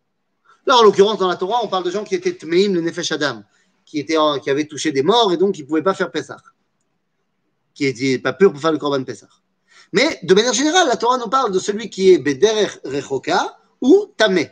Là, 0.66 0.78
en 0.78 0.84
l'occurrence, 0.84 1.18
dans 1.18 1.28
la 1.28 1.36
Torah, 1.36 1.60
on 1.64 1.68
parle 1.68 1.84
de 1.84 1.92
gens 1.92 2.04
qui 2.04 2.16
étaient 2.16 2.34
Tmeim, 2.34 2.74
le 2.74 2.82
Nefesh 2.82 3.12
Adam, 3.12 3.44
qui, 3.86 4.00
étaient, 4.00 4.18
qui 4.44 4.50
avaient 4.50 4.68
touché 4.68 4.92
des 4.92 5.04
morts 5.04 5.34
et 5.34 5.38
donc 5.38 5.56
qui 5.56 5.64
ne 5.64 5.68
pouvaient 5.68 5.84
pas 5.84 5.94
faire 5.94 6.12
Pessah. 6.12 6.38
Qui 7.74 7.86
n'étaient 7.86 8.20
pas 8.20 8.34
purs 8.34 8.52
pour 8.52 8.62
faire 8.62 8.72
le 8.72 8.78
Korban 8.78 9.04
Pessah. 9.04 9.30
Mais 9.94 10.20
de 10.24 10.34
manière 10.34 10.54
générale, 10.54 10.88
la 10.88 10.98
Torah 10.98 11.18
nous 11.18 11.28
parle 11.28 11.52
de 11.52 11.60
celui 11.60 11.90
qui 11.90 12.12
est 12.12 12.18
Bederer 12.18 12.70
Rechoka 12.86 13.58
ou 13.82 14.14
Tamé. 14.16 14.52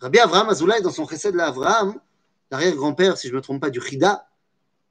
Rabbi 0.00 0.18
Avraham 0.18 0.48
Azoulay, 0.48 0.80
dans 0.80 0.90
son 0.90 1.06
Chesed 1.06 1.32
de 1.32 1.36
l'Avraham, 1.36 2.00
l'arrière-grand-père, 2.50 3.16
si 3.16 3.28
je 3.28 3.32
ne 3.32 3.38
me 3.38 3.42
trompe 3.42 3.60
pas, 3.60 3.70
du 3.70 3.80
Chida, 3.80 4.28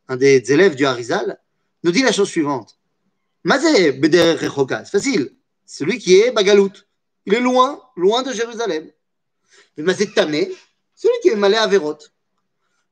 un 0.07 0.17
des 0.17 0.51
élèves 0.51 0.75
du 0.75 0.85
Harizal, 0.85 1.39
nous 1.83 1.91
dit 1.91 2.01
la 2.01 2.11
chose 2.11 2.29
suivante. 2.29 2.77
Mazé 3.43 3.91
Bederer 3.91 4.35
Rechoka, 4.35 4.85
c'est 4.85 4.91
facile. 4.91 5.35
Celui 5.65 5.97
qui 5.97 6.15
est 6.19 6.31
Bagalout. 6.31 6.71
Il 7.25 7.33
est 7.33 7.39
loin, 7.39 7.79
loin 7.95 8.23
de 8.23 8.31
Jérusalem. 8.31 8.89
Mais 9.77 9.95
Tamé, 10.07 10.51
celui 10.95 11.13
qui 11.21 11.29
est 11.29 11.35
Malé 11.35 11.57
Averot. 11.57 11.97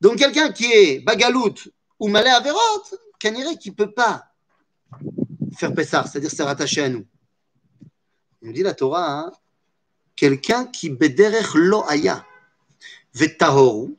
Donc 0.02 0.18
quelqu'un 0.18 0.52
qui 0.52 0.66
est 0.72 1.00
Bagalout 1.00 1.56
ou 2.00 2.08
Malé 2.08 2.30
Averot, 2.30 2.84
Kaniré 3.20 3.58
qui 3.58 3.70
ne 3.70 3.76
peut 3.76 3.92
pas 3.92 4.26
faire 5.58 5.74
Pessar, 5.74 6.08
c'est-à-dire 6.08 6.32
se 6.32 6.42
rattacher 6.42 6.84
à 6.84 6.89
nous. 6.89 7.06
Il 8.42 8.52
dit 8.52 8.63
la 8.63 8.74
Torah, 8.74 9.20
hein, 9.20 9.32
quelqu'un 10.16 10.66
qui 10.66 10.89
bederech 10.89 11.54
lo 11.54 11.84
aya, 11.88 12.26
vetahoru, 13.13 13.96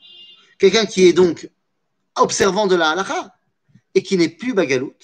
quelqu'un 0.58 0.86
qui 0.86 1.06
est 1.06 1.12
donc 1.12 1.48
observant 2.16 2.66
de 2.66 2.76
la 2.76 2.90
halacha 2.90 3.34
et 3.94 4.02
qui 4.02 4.16
n'est 4.16 4.28
plus 4.28 4.52
bagalout, 4.52 4.96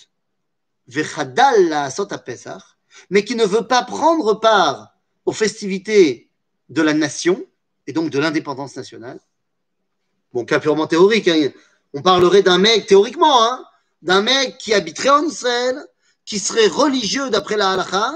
vechadal 0.86 1.68
la 1.68 1.90
Pesach, 2.18 2.62
mais 3.08 3.24
qui 3.24 3.34
ne 3.34 3.44
veut 3.44 3.66
pas 3.66 3.82
prendre 3.84 4.34
part 4.34 4.94
aux 5.24 5.32
festivités 5.32 6.29
de 6.70 6.82
la 6.82 6.94
nation 6.94 7.44
et 7.86 7.92
donc 7.92 8.10
de 8.10 8.18
l'indépendance 8.18 8.76
nationale. 8.76 9.20
Bon, 10.32 10.44
cas 10.44 10.60
purement 10.60 10.86
théorique, 10.86 11.28
hein. 11.28 11.50
on 11.92 12.02
parlerait 12.02 12.42
d'un 12.42 12.58
mec, 12.58 12.86
théoriquement, 12.86 13.44
hein, 13.44 13.64
d'un 14.02 14.22
mec 14.22 14.56
qui 14.58 14.72
habiterait 14.72 15.10
en 15.10 15.24
Israël, 15.24 15.84
qui 16.24 16.38
serait 16.38 16.68
religieux 16.68 17.28
d'après 17.30 17.56
la 17.56 17.72
halakha 17.72 18.14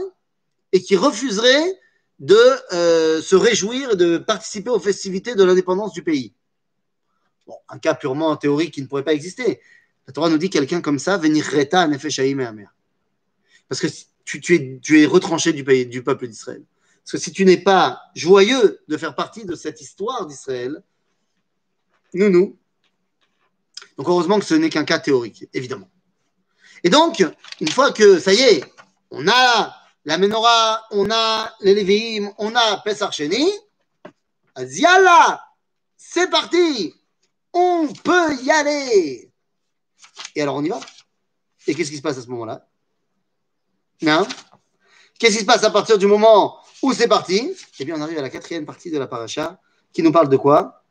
et 0.73 0.81
qui 0.81 0.97
refuserait 0.97 1.81
de 2.21 2.39
euh, 2.73 3.21
se 3.21 3.35
réjouir 3.35 3.93
et 3.93 3.97
de 3.97 4.19
participer 4.19 4.71
aux 4.71 4.79
festivités 4.79 5.35
de 5.35 5.43
l'indépendance 5.43 5.93
du 5.93 6.03
pays. 6.03 6.33
Bon, 7.47 7.57
un 7.69 7.79
cas 7.79 7.95
purement 7.95 8.37
théorique 8.37 8.73
qui 8.75 8.83
ne 8.83 8.87
pourrait 8.87 9.05
pas 9.05 9.13
exister. 9.13 9.61
La 10.07 10.13
Torah 10.13 10.31
nous 10.31 10.39
dit 10.39 10.51
quelqu'un 10.51 10.81
comme 10.81 11.01
ça, 11.01 11.17
venir 11.17 11.45
reta 11.45 11.89
Parce 13.69 13.81
que 13.81 13.87
tu, 14.25 14.41
tu, 14.41 14.55
es, 14.55 14.79
tu 14.81 15.03
es 15.03 15.07
retranché 15.07 15.53
du 15.53 16.03
peuple 16.03 16.29
d'Israël. 16.29 16.63
Parce 17.05 17.13
que 17.13 17.19
si 17.19 17.33
tu 17.33 17.45
n'es 17.45 17.59
pas 17.59 18.01
joyeux 18.15 18.83
de 18.89 18.97
faire 18.97 19.15
partie 19.15 19.45
de 19.45 19.55
cette 19.55 19.81
histoire 19.83 20.27
d'Israël, 20.27 20.83
nous, 22.15 22.31
nous. 22.31 22.59
Donc 23.99 24.09
heureusement 24.09 24.39
que 24.39 24.47
ce 24.47 24.55
n'est 24.55 24.71
qu'un 24.71 24.85
cas 24.85 24.99
théorique, 24.99 25.47
évidemment. 25.53 25.91
Et 26.83 26.89
donc, 26.89 27.23
une 27.61 27.71
fois 27.71 27.93
que 27.93 28.19
ça 28.19 28.33
y 28.33 28.41
est, 28.41 28.65
on 29.11 29.29
a 29.29 29.77
la 30.07 30.19
menorah, 30.19 30.85
on 30.93 31.11
a 31.11 31.55
les 31.61 32.23
on 32.39 32.55
a 32.57 32.79
Pesach 32.79 33.13
Sheni, 33.13 33.51
c'est 35.97 36.31
parti, 36.31 36.95
on 37.53 37.89
peut 38.03 38.35
y 38.43 38.51
aller. 38.51 39.31
Et 40.35 40.43
alors 40.43 40.57
on 40.57 40.65
y 40.65 40.69
va. 40.69 40.81
Et 41.67 41.75
qu'est-ce 41.75 41.91
qui 41.91 41.97
se 41.99 42.03
passe 42.03 42.19
à 42.19 42.23
ce 42.23 42.29
moment-là? 42.29 42.67
Non 44.03 44.27
Qu'est-ce 45.19 45.35
qui 45.35 45.41
se 45.41 45.47
passe 45.47 45.65
à 45.65 45.71
partir 45.71 45.97
du 45.99 46.07
moment 46.07 46.64
où 46.85 46.93
c'est 46.93 47.09
parti? 47.09 47.51
Eh 47.79 47.85
bien, 47.85 47.97
on 47.97 48.01
arrive 48.03 48.19
à 48.19 48.23
la 48.23 48.29
quatrième 48.29 48.67
partie 48.67 48.91
de 48.91 48.99
la 48.99 49.07
paracha 49.07 49.59
qui 49.93 50.03
nous 50.03 50.13
parle 50.13 50.29
de 50.29 50.37
quoi? 50.37 50.85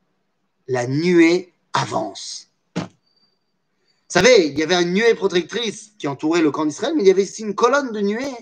La 0.67 0.87
nuée 0.87 1.53
avance. 1.71 2.49
Vous 2.75 4.19
savez, 4.19 4.47
il 4.47 4.57
y 4.57 4.63
avait 4.63 4.81
une 4.81 4.93
nuée 4.93 5.13
protectrice 5.13 5.91
qui 5.99 6.07
entourait 6.07 6.41
le 6.41 6.49
camp 6.49 6.65
d'Israël, 6.65 6.93
mais 6.95 7.03
il 7.03 7.07
y 7.07 7.11
avait 7.11 7.23
aussi 7.23 7.43
une 7.43 7.53
colonne 7.53 7.91
de 7.91 7.99
nuée 8.01 8.33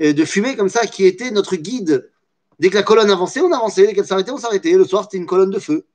euh, 0.00 0.14
de 0.14 0.24
fumée 0.24 0.56
comme 0.56 0.70
ça 0.70 0.86
qui 0.86 1.04
était 1.04 1.30
notre 1.30 1.56
guide. 1.56 2.10
Dès 2.58 2.70
que 2.70 2.76
la 2.76 2.82
colonne 2.82 3.10
avançait, 3.10 3.40
on 3.40 3.52
avançait. 3.52 3.86
Dès 3.86 3.94
qu'elle 3.94 4.06
s'arrêtait, 4.06 4.30
on 4.30 4.38
s'arrêtait. 4.38 4.72
Le 4.72 4.84
soir, 4.84 5.04
c'était 5.04 5.18
une 5.18 5.26
colonne 5.26 5.50
de 5.50 5.58
feu. 5.58 5.86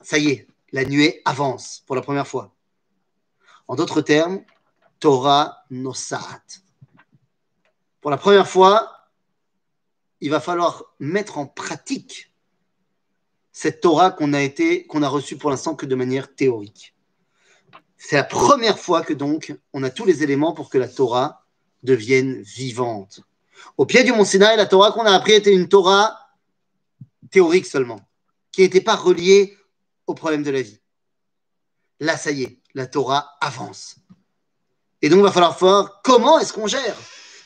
Ça 0.00 0.16
y 0.16 0.30
est, 0.30 0.46
la 0.72 0.84
nuée 0.84 1.20
avance 1.26 1.82
pour 1.86 1.94
la 1.94 2.02
première 2.02 2.26
fois. 2.26 2.54
En 3.66 3.76
d'autres 3.76 4.00
termes, 4.00 4.40
Torah 4.98 5.58
Nosat. 5.70 6.42
Pour 8.08 8.12
la 8.12 8.16
première 8.16 8.48
fois, 8.48 9.10
il 10.22 10.30
va 10.30 10.40
falloir 10.40 10.94
mettre 10.98 11.36
en 11.36 11.44
pratique 11.44 12.32
cette 13.52 13.82
Torah 13.82 14.12
qu'on 14.12 14.32
a 14.32 14.38
a 14.38 15.08
reçue 15.08 15.36
pour 15.36 15.50
l'instant 15.50 15.74
que 15.74 15.84
de 15.84 15.94
manière 15.94 16.34
théorique. 16.34 16.94
C'est 17.98 18.16
la 18.16 18.24
première 18.24 18.78
fois 18.78 19.02
que 19.02 19.12
donc 19.12 19.54
on 19.74 19.82
a 19.82 19.90
tous 19.90 20.06
les 20.06 20.22
éléments 20.22 20.54
pour 20.54 20.70
que 20.70 20.78
la 20.78 20.88
Torah 20.88 21.44
devienne 21.82 22.40
vivante. 22.40 23.20
Au 23.76 23.84
pied 23.84 24.02
du 24.04 24.12
mont 24.12 24.24
Sinaï, 24.24 24.56
la 24.56 24.64
Torah 24.64 24.92
qu'on 24.92 25.04
a 25.04 25.12
appris 25.12 25.34
était 25.34 25.52
une 25.52 25.68
Torah 25.68 26.30
théorique 27.30 27.66
seulement, 27.66 28.00
qui 28.52 28.62
n'était 28.62 28.80
pas 28.80 28.96
reliée 28.96 29.54
au 30.06 30.14
problème 30.14 30.42
de 30.42 30.50
la 30.50 30.62
vie. 30.62 30.80
Là, 32.00 32.16
ça 32.16 32.30
y 32.30 32.44
est, 32.44 32.58
la 32.72 32.86
Torah 32.86 33.36
avance. 33.42 33.96
Et 35.02 35.10
donc, 35.10 35.18
il 35.18 35.24
va 35.24 35.30
falloir 35.30 35.58
voir 35.58 36.00
comment 36.02 36.38
est-ce 36.38 36.54
qu'on 36.54 36.68
gère. 36.68 36.96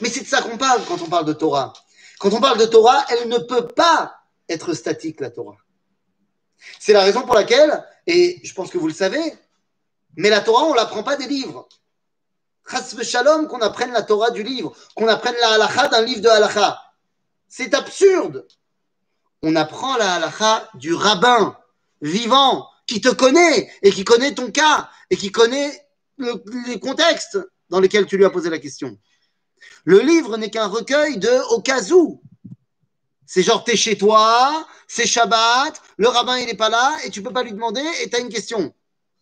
Mais 0.03 0.11
c'est 0.11 0.23
de 0.23 0.27
ça 0.27 0.43
qu'on 0.43 0.59
parle 0.59 0.85
quand 0.87 1.01
on 1.01 1.09
parle 1.09 1.27
de 1.27 1.33
Torah. 1.33 1.73
Quand 2.19 2.33
on 2.33 2.41
parle 2.41 2.59
de 2.59 2.67
Torah, 2.67 3.05
elle 3.09 3.29
ne 3.29 3.39
peut 3.39 3.69
pas 3.69 4.17
être 4.49 4.75
statique, 4.75 5.21
la 5.21 5.31
Torah. 5.31 5.57
C'est 6.81 6.93
la 6.93 7.03
raison 7.03 7.23
pour 7.23 7.37
laquelle, 7.37 7.85
et 8.09 8.41
je 8.43 8.53
pense 8.53 8.71
que 8.71 8.79
vous 8.79 8.89
le 8.89 8.95
savez, 8.95 9.33
mais 10.17 10.29
la 10.29 10.41
Torah, 10.41 10.65
on 10.65 10.73
ne 10.73 10.77
l'apprend 10.77 11.05
pas 11.05 11.17
des 11.17 11.29
livres. 11.29 11.69
Shalom 13.03 13.47
qu'on 13.47 13.61
apprenne 13.61 13.93
la 13.93 14.03
Torah 14.03 14.33
du 14.33 14.43
livre, 14.43 14.75
qu'on 14.97 15.07
apprenne 15.07 15.37
la 15.41 15.51
halacha 15.53 15.87
d'un 15.87 16.03
livre 16.03 16.21
de 16.21 16.29
halacha. 16.29 16.81
C'est 17.49 17.73
absurde. 17.73 18.49
On 19.43 19.55
apprend 19.55 19.97
la 19.97 20.15
halacha 20.15 20.69
du 20.75 20.95
rabbin 20.95 21.57
vivant 22.01 22.69
qui 22.89 23.01
te 23.01 23.09
connaît 23.09 23.71
et 23.83 23.93
qui 23.93 24.03
connaît 24.03 24.35
ton 24.35 24.51
cas 24.51 24.91
et 25.11 25.17
qui 25.17 25.31
connaît 25.31 25.87
les 26.19 26.81
contextes 26.81 27.39
dans 27.69 27.79
lesquels 27.79 28.07
tu 28.07 28.17
lui 28.17 28.25
as 28.25 28.31
posé 28.31 28.51
la 28.51 28.59
question. 28.59 28.99
Le 29.85 30.01
livre 30.01 30.37
n'est 30.37 30.51
qu'un 30.51 30.67
recueil 30.67 31.19
de 31.19 31.55
au 31.55 31.61
cas 31.61 31.91
où. 31.93 32.23
C'est 33.27 33.43
genre, 33.43 33.65
t'es 33.65 33.77
chez 33.77 33.97
toi, 33.97 34.67
c'est 34.87 35.07
Shabbat, 35.07 35.81
le 35.97 36.09
rabbin 36.09 36.37
il 36.37 36.47
n'est 36.47 36.57
pas 36.57 36.69
là 36.69 36.97
et 37.05 37.11
tu 37.11 37.23
peux 37.23 37.33
pas 37.33 37.43
lui 37.43 37.53
demander 37.53 37.83
et 38.03 38.11
tu 38.11 38.17
as 38.17 38.21
une 38.21 38.29
question. 38.29 38.75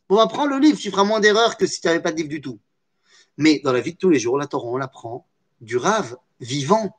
On 0.08 0.16
va 0.16 0.26
prendre 0.26 0.50
le 0.50 0.58
livre, 0.58 0.78
tu 0.78 0.90
feras 0.90 1.04
moins 1.04 1.20
d'erreurs 1.20 1.56
que 1.56 1.66
si 1.66 1.80
tu 1.80 1.86
n'avais 1.86 2.00
pas 2.00 2.10
de 2.10 2.16
livre 2.16 2.28
du 2.28 2.40
tout. 2.40 2.58
Mais 3.36 3.60
dans 3.62 3.72
la 3.72 3.80
vie 3.80 3.92
de 3.92 3.98
tous 3.98 4.10
les 4.10 4.18
jours, 4.18 4.36
la 4.36 4.48
Torah, 4.48 4.66
on 4.66 4.76
l'apprend 4.76 5.26
du 5.60 5.76
rave 5.76 6.16
vivant. 6.40 6.96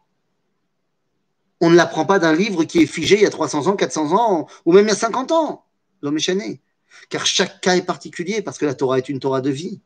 On 1.60 1.70
ne 1.70 1.76
l'apprend 1.76 2.06
pas 2.06 2.18
d'un 2.18 2.34
livre 2.34 2.64
qui 2.64 2.80
est 2.80 2.86
figé 2.86 3.16
il 3.16 3.22
y 3.22 3.26
a 3.26 3.30
300 3.30 3.68
ans, 3.68 3.76
400 3.76 4.14
ans, 4.14 4.48
ou 4.66 4.72
même 4.72 4.86
il 4.86 4.90
y 4.90 4.94
a 4.94 4.96
50 4.96 5.32
ans. 5.32 5.66
L'homme 6.02 6.18
est 6.18 6.22
chané. 6.22 6.62
Car 7.10 7.26
chaque 7.26 7.62
cas 7.62 7.76
est 7.76 7.86
particulier 7.86 8.42
parce 8.42 8.58
que 8.58 8.66
la 8.66 8.74
Torah 8.74 8.98
est 8.98 9.10
une 9.10 9.20
Torah 9.20 9.42
de 9.42 9.50
vie. 9.50 9.82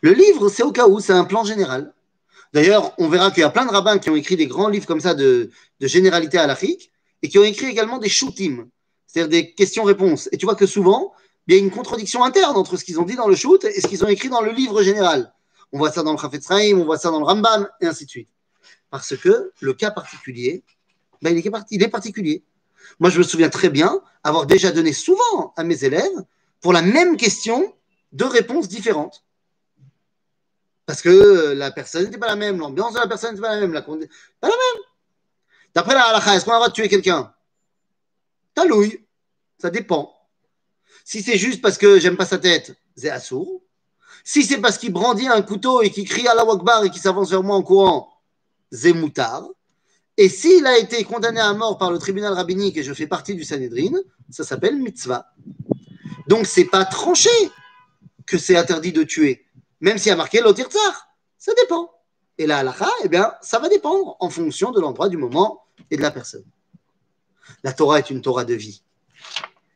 Le 0.00 0.12
livre, 0.12 0.48
c'est 0.48 0.62
au 0.62 0.72
cas 0.72 0.86
où, 0.86 1.00
c'est 1.00 1.12
un 1.12 1.24
plan 1.24 1.44
général. 1.44 1.92
D'ailleurs, 2.52 2.94
on 2.98 3.08
verra 3.08 3.30
qu'il 3.30 3.40
y 3.40 3.44
a 3.44 3.50
plein 3.50 3.66
de 3.66 3.70
rabbins 3.70 3.98
qui 3.98 4.10
ont 4.10 4.16
écrit 4.16 4.36
des 4.36 4.46
grands 4.46 4.68
livres 4.68 4.86
comme 4.86 5.00
ça 5.00 5.14
de, 5.14 5.50
généralité 5.80 6.38
à 6.38 6.46
l'Afrique 6.46 6.90
et 7.22 7.28
qui 7.28 7.38
ont 7.38 7.44
écrit 7.44 7.66
également 7.66 7.98
des 7.98 8.08
shootim, 8.08 8.68
c'est-à-dire 9.06 9.28
des 9.28 9.52
questions-réponses. 9.52 10.28
Et 10.32 10.36
tu 10.36 10.46
vois 10.46 10.54
que 10.54 10.66
souvent, 10.66 11.12
il 11.46 11.54
y 11.54 11.58
a 11.58 11.60
une 11.60 11.70
contradiction 11.70 12.24
interne 12.24 12.56
entre 12.56 12.76
ce 12.76 12.84
qu'ils 12.84 12.98
ont 13.00 13.04
dit 13.04 13.16
dans 13.16 13.28
le 13.28 13.36
shoot 13.36 13.62
et 13.64 13.80
ce 13.80 13.86
qu'ils 13.86 14.04
ont 14.04 14.08
écrit 14.08 14.28
dans 14.28 14.40
le 14.40 14.52
livre 14.52 14.82
général. 14.82 15.32
On 15.72 15.78
voit 15.78 15.92
ça 15.92 16.02
dans 16.02 16.12
le 16.12 16.18
Chafetz 16.18 16.46
on 16.50 16.84
voit 16.84 16.98
ça 16.98 17.10
dans 17.10 17.18
le 17.18 17.24
Rambam, 17.24 17.68
et 17.80 17.86
ainsi 17.86 18.04
de 18.04 18.10
suite. 18.10 18.28
Parce 18.90 19.16
que 19.16 19.52
le 19.60 19.74
cas 19.74 19.90
particulier, 19.90 20.62
ben, 21.22 21.36
il 21.70 21.82
est 21.82 21.88
particulier. 21.88 22.42
Moi, 23.00 23.10
je 23.10 23.18
me 23.18 23.22
souviens 23.22 23.48
très 23.48 23.68
bien 23.68 24.00
avoir 24.22 24.46
déjà 24.46 24.70
donné 24.70 24.92
souvent 24.92 25.52
à 25.56 25.64
mes 25.64 25.84
élèves, 25.84 26.24
pour 26.60 26.72
la 26.72 26.82
même 26.82 27.16
question, 27.16 27.74
deux 28.12 28.26
réponses 28.26 28.68
différentes. 28.68 29.25
Parce 30.86 31.02
que 31.02 31.52
la 31.52 31.72
personne 31.72 32.04
n'était 32.04 32.18
pas 32.18 32.28
la 32.28 32.36
même, 32.36 32.58
l'ambiance 32.58 32.94
de 32.94 33.00
la 33.00 33.08
personne 33.08 33.30
n'était 33.30 33.42
pas 33.42 33.54
la 33.54 33.60
même, 33.60 33.72
la 33.72 33.82
pas 33.82 33.92
la 33.92 34.48
même. 34.48 34.82
D'après 35.74 35.94
la 35.94 36.04
halakha, 36.04 36.36
est-ce 36.36 36.44
qu'on 36.44 36.52
a 36.52 36.54
le 36.54 36.58
droit 36.60 36.68
de 36.68 36.74
tuer 36.74 36.88
quelqu'un? 36.88 37.34
Talouille, 38.54 39.04
ça 39.58 39.70
dépend. 39.70 40.14
Si 41.04 41.22
c'est 41.22 41.36
juste 41.36 41.60
parce 41.60 41.76
que 41.76 41.98
j'aime 41.98 42.16
pas 42.16 42.24
sa 42.24 42.38
tête, 42.38 42.76
c'est 42.96 43.10
assourd. 43.10 43.62
Si 44.24 44.44
c'est 44.44 44.58
parce 44.58 44.78
qu'il 44.78 44.92
brandit 44.92 45.28
un 45.28 45.42
couteau 45.42 45.82
et 45.82 45.90
qu'il 45.90 46.08
crie 46.08 46.26
à 46.26 46.34
la 46.34 46.44
wakbar 46.44 46.84
et 46.84 46.90
qu'il 46.90 47.02
s'avance 47.02 47.30
vers 47.30 47.42
moi 47.42 47.56
en 47.56 47.62
courant, 47.62 48.12
c'est 48.72 48.92
moutard. 48.92 49.48
Et 50.16 50.28
s'il 50.28 50.66
a 50.66 50.78
été 50.78 51.04
condamné 51.04 51.40
à 51.40 51.52
mort 51.52 51.78
par 51.78 51.90
le 51.90 51.98
tribunal 51.98 52.32
rabbinique 52.32 52.76
et 52.76 52.82
je 52.82 52.94
fais 52.94 53.06
partie 53.06 53.34
du 53.34 53.44
Sanhedrin, 53.44 53.98
ça 54.30 54.44
s'appelle 54.44 54.76
mitzvah. 54.76 55.32
Donc 56.26 56.46
c'est 56.46 56.64
pas 56.64 56.84
tranché 56.84 57.30
que 58.26 58.38
c'est 58.38 58.56
interdit 58.56 58.92
de 58.92 59.04
tuer, 59.04 59.45
même 59.80 59.98
s'il 59.98 60.08
y 60.08 60.12
a 60.12 60.16
marqué 60.16 60.40
l'otir 60.40 60.68
Ça 61.38 61.52
dépend. 61.54 61.90
Et 62.38 62.46
la 62.46 62.58
halakha, 62.58 62.88
eh 63.04 63.08
bien, 63.08 63.32
ça 63.40 63.58
va 63.58 63.68
dépendre 63.68 64.16
en 64.20 64.30
fonction 64.30 64.70
de 64.70 64.80
l'endroit, 64.80 65.08
du 65.08 65.16
moment 65.16 65.64
et 65.90 65.96
de 65.96 66.02
la 66.02 66.10
personne. 66.10 66.44
La 67.62 67.72
Torah 67.72 67.98
est 67.98 68.10
une 68.10 68.20
Torah 68.20 68.44
de 68.44 68.54
vie. 68.54 68.82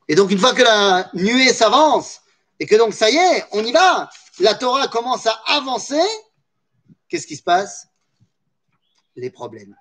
Et 0.09 0.15
donc, 0.15 0.31
une 0.31 0.39
fois 0.39 0.55
que 0.55 0.63
la 0.63 1.09
nuée 1.15 1.53
s'avance, 1.53 2.21
et 2.59 2.67
que 2.67 2.77
donc, 2.77 2.93
ça 2.93 3.09
y 3.09 3.17
est, 3.17 3.47
on 3.53 3.65
y 3.65 3.73
va, 3.73 4.11
la 4.41 4.55
Torah 4.55 4.89
commence 4.89 5.27
à 5.27 5.41
avancer, 5.47 6.03
qu'est-ce 7.09 7.27
qui 7.27 7.37
se 7.37 7.43
passe? 7.43 7.89
Les 9.17 9.31
problèmes. 9.31 9.77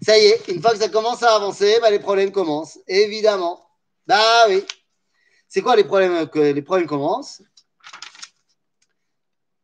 Ça 0.00 0.18
y 0.18 0.26
est, 0.26 0.48
une 0.48 0.60
fois 0.60 0.72
que 0.72 0.78
ça 0.78 0.88
commence 0.88 1.22
à 1.22 1.34
avancer, 1.34 1.78
bah, 1.80 1.90
les 1.90 1.98
problèmes 1.98 2.32
commencent, 2.32 2.78
évidemment. 2.86 3.68
Bah 4.06 4.46
oui. 4.48 4.64
C'est 5.48 5.60
quoi 5.60 5.76
les 5.76 5.84
problèmes 5.84 6.28
que 6.28 6.38
les 6.38 6.62
problèmes 6.62 6.88
commencent? 6.88 7.42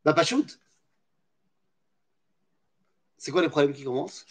Bah 0.09 0.14
pas 0.14 0.25
shoot. 0.25 0.59
C'est 3.18 3.31
quoi 3.31 3.42
les 3.42 3.51
problèmes 3.51 3.75
qui 3.75 3.85
commencent? 3.85 4.25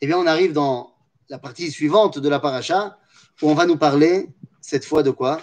Eh 0.00 0.06
bien, 0.06 0.16
on 0.16 0.28
arrive 0.28 0.52
dans 0.52 0.94
la 1.28 1.40
partie 1.40 1.72
suivante 1.72 2.20
de 2.20 2.28
la 2.28 2.38
paracha 2.38 3.00
où 3.42 3.50
on 3.50 3.54
va 3.54 3.66
nous 3.66 3.76
parler 3.76 4.28
cette 4.60 4.84
fois 4.84 5.02
de 5.02 5.10
quoi? 5.10 5.40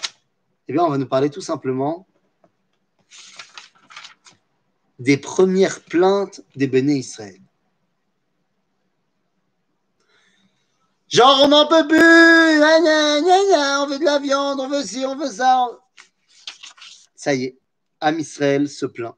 Eh 0.69 0.71
bien, 0.71 0.81
on 0.81 0.89
va 0.89 0.97
nous 0.97 1.09
parler 1.09 1.29
tout 1.29 1.41
simplement 1.41 2.07
des 4.97 5.17
premières 5.17 5.83
plaintes 5.83 6.39
des 6.55 6.67
béné 6.67 6.99
Israël. 6.99 7.41
Genre, 11.09 11.41
on 11.43 11.49
n'en 11.49 11.67
peut 11.67 11.85
plus, 11.85 11.97
on 11.97 13.87
veut 13.87 13.99
de 13.99 14.05
la 14.05 14.19
viande, 14.19 14.61
on 14.61 14.69
veut 14.69 14.85
ci, 14.85 15.03
on 15.05 15.17
veut 15.17 15.29
ça. 15.29 15.67
Ça 17.13 17.33
y 17.33 17.43
est, 17.43 17.59
Am 17.99 18.17
Israël 18.17 18.69
se 18.69 18.85
plaint. 18.85 19.17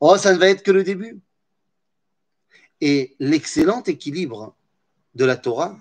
Oh, 0.00 0.16
ça 0.16 0.32
ne 0.32 0.38
va 0.38 0.48
être 0.48 0.62
que 0.62 0.70
le 0.70 0.82
début. 0.82 1.20
Et 2.80 3.14
l'excellent 3.18 3.82
équilibre 3.82 4.56
de 5.14 5.26
la 5.26 5.36
Torah 5.36 5.78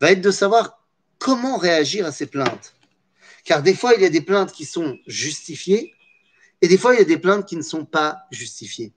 va 0.00 0.12
être 0.12 0.20
de 0.20 0.30
savoir 0.30 0.86
comment 1.18 1.56
réagir 1.56 2.06
à 2.06 2.12
ces 2.12 2.26
plaintes. 2.26 2.74
Car 3.44 3.62
des 3.62 3.74
fois, 3.74 3.94
il 3.94 4.02
y 4.02 4.06
a 4.06 4.10
des 4.10 4.20
plaintes 4.20 4.52
qui 4.52 4.64
sont 4.64 4.96
justifiées 5.06 5.92
et 6.62 6.68
des 6.68 6.78
fois, 6.78 6.94
il 6.94 6.98
y 6.98 7.02
a 7.02 7.06
des 7.06 7.18
plaintes 7.18 7.46
qui 7.46 7.56
ne 7.56 7.62
sont 7.62 7.84
pas 7.84 8.20
justifiées. 8.30 8.92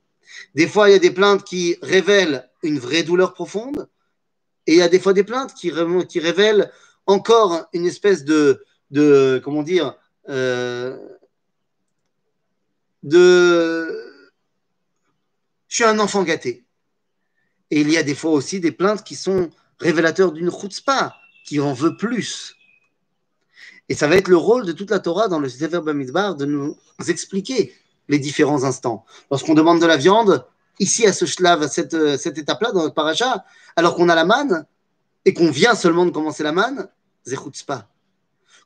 Des 0.54 0.68
fois, 0.68 0.90
il 0.90 0.94
y 0.94 0.96
a 0.96 1.00
des 1.00 1.12
plaintes 1.12 1.44
qui 1.44 1.78
révèlent 1.82 2.48
une 2.62 2.80
vraie 2.80 3.04
douleur 3.04 3.34
profonde 3.34 3.90
et 4.68 4.74
il 4.74 4.78
y 4.78 4.82
a 4.82 4.88
des 4.88 5.00
fois 5.00 5.14
des 5.14 5.24
plaintes 5.24 5.54
qui, 5.54 5.72
révèlent 5.72 6.72
encore 7.08 7.68
une 7.74 7.86
espèce 7.86 8.24
de, 8.24 8.64
de 8.92 9.42
comment 9.44 9.64
dire, 9.64 9.98
euh, 10.30 10.98
de 13.04 14.07
je 15.68 15.76
suis 15.76 15.84
un 15.84 16.00
enfant 16.00 16.24
gâté. 16.24 16.66
Et 17.72 17.82
il 17.82 17.92
y 17.92 17.98
a 17.98 18.04
des 18.04 18.16
fois 18.16 18.32
aussi 18.32 18.60
des 18.60 18.72
plaintes 18.72 19.04
qui 19.04 19.16
sont 19.16 19.50
révélateurs 19.80 20.32
d'une 20.32 20.52
chutzpah, 20.52 21.16
qui 21.46 21.60
en 21.60 21.74
veut 21.74 21.98
plus. 21.98 22.56
Et 23.90 23.94
ça 23.94 24.08
va 24.08 24.16
être 24.16 24.28
le 24.28 24.38
rôle 24.38 24.66
de 24.66 24.72
toute 24.72 24.90
la 24.90 25.00
Torah 25.00 25.28
dans 25.28 25.40
le 25.40 25.50
Sefer 25.50 25.82
Bamidbar 25.82 26.36
de 26.36 26.46
nous 26.46 26.78
expliquer 27.08 27.74
les 28.08 28.20
différents 28.20 28.64
instants. 28.64 29.06
Lorsqu'on 29.32 29.54
demande 29.54 29.82
de 29.82 29.86
la 29.86 29.98
viande, 29.98 30.46
ici 30.80 31.06
à 31.06 31.14
ce 31.14 31.26
shlav, 31.26 31.64
à 31.64 31.68
cette, 31.68 31.94
euh, 31.94 32.18
cette 32.18 32.38
étape-là 32.38 32.72
dans 32.72 32.84
notre 32.84 32.96
paracha, 32.96 33.46
alors 33.76 33.96
qu'on 33.96 34.10
a 34.10 34.16
la 34.16 34.26
manne 34.26 34.66
et 35.26 35.34
qu'on 35.34 35.52
vient 35.52 35.76
seulement 35.76 36.06
de 36.06 36.12
commencer 36.12 36.44
la 36.44 36.52
manne, 36.52 36.90
pas. 37.66 37.90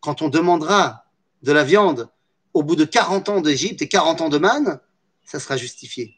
Quand 0.02 0.22
on 0.22 0.30
demandera 0.30 1.06
de 1.42 1.52
la 1.52 1.64
viande 1.64 2.10
au 2.54 2.64
bout 2.64 2.76
de 2.76 2.86
40 2.86 3.30
ans 3.30 3.42
d'Égypte 3.42 3.82
et 3.82 3.88
40 3.88 4.22
ans 4.22 4.30
de 4.30 4.38
manne, 4.38 4.80
ça 5.24 5.40
sera 5.40 5.58
justifié. 5.58 6.16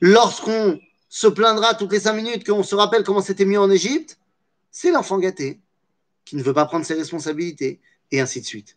Lorsqu'on 0.00 0.80
se 1.08 1.26
plaindra 1.26 1.74
toutes 1.74 1.92
les 1.92 2.00
5 2.00 2.12
minutes 2.12 2.46
qu'on 2.46 2.62
se 2.62 2.74
rappelle 2.74 3.04
comment 3.04 3.22
c'était 3.22 3.44
mieux 3.44 3.60
en 3.60 3.70
Égypte, 3.70 4.18
c'est 4.70 4.90
l'enfant 4.90 5.18
gâté 5.18 5.60
qui 6.24 6.36
ne 6.36 6.42
veut 6.42 6.54
pas 6.54 6.66
prendre 6.66 6.84
ses 6.84 6.94
responsabilités, 6.94 7.80
et 8.10 8.20
ainsi 8.20 8.40
de 8.40 8.46
suite. 8.46 8.76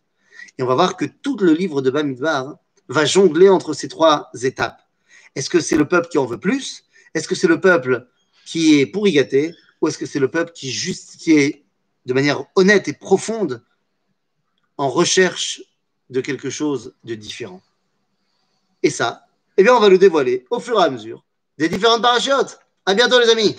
Et 0.58 0.62
on 0.62 0.66
va 0.66 0.74
voir 0.74 0.96
que 0.96 1.04
tout 1.04 1.36
le 1.38 1.52
livre 1.52 1.82
de 1.82 1.90
Bamidbar 1.90 2.56
va 2.88 3.04
jongler 3.04 3.48
entre 3.48 3.72
ces 3.72 3.88
trois 3.88 4.30
étapes. 4.42 4.82
Est-ce 5.34 5.50
que 5.50 5.60
c'est 5.60 5.76
le 5.76 5.86
peuple 5.86 6.08
qui 6.08 6.18
en 6.18 6.26
veut 6.26 6.40
plus? 6.40 6.84
Est-ce 7.14 7.28
que 7.28 7.34
c'est 7.34 7.48
le 7.48 7.60
peuple 7.60 8.08
qui 8.44 8.80
est 8.80 8.86
pourri 8.86 9.12
gâté 9.12 9.54
Ou 9.80 9.88
est-ce 9.88 9.98
que 9.98 10.06
c'est 10.06 10.18
le 10.18 10.30
peuple 10.30 10.52
qui, 10.52 10.70
juste, 10.70 11.16
qui 11.16 11.32
est 11.32 11.64
de 12.06 12.14
manière 12.14 12.44
honnête 12.54 12.88
et 12.88 12.92
profonde 12.92 13.62
en 14.76 14.88
recherche 14.88 15.62
de 16.10 16.20
quelque 16.20 16.50
chose 16.50 16.94
de 17.04 17.14
différent? 17.14 17.62
Et 18.82 18.90
ça, 18.90 19.27
eh 19.58 19.62
bien, 19.62 19.74
on 19.74 19.80
va 19.80 19.88
le 19.88 19.98
dévoiler 19.98 20.46
au 20.50 20.60
fur 20.60 20.80
et 20.80 20.84
à 20.84 20.88
mesure 20.88 21.24
des 21.58 21.68
différentes 21.68 22.00
parachutes. 22.00 22.58
À 22.86 22.94
bientôt, 22.94 23.18
les 23.18 23.28
amis 23.28 23.56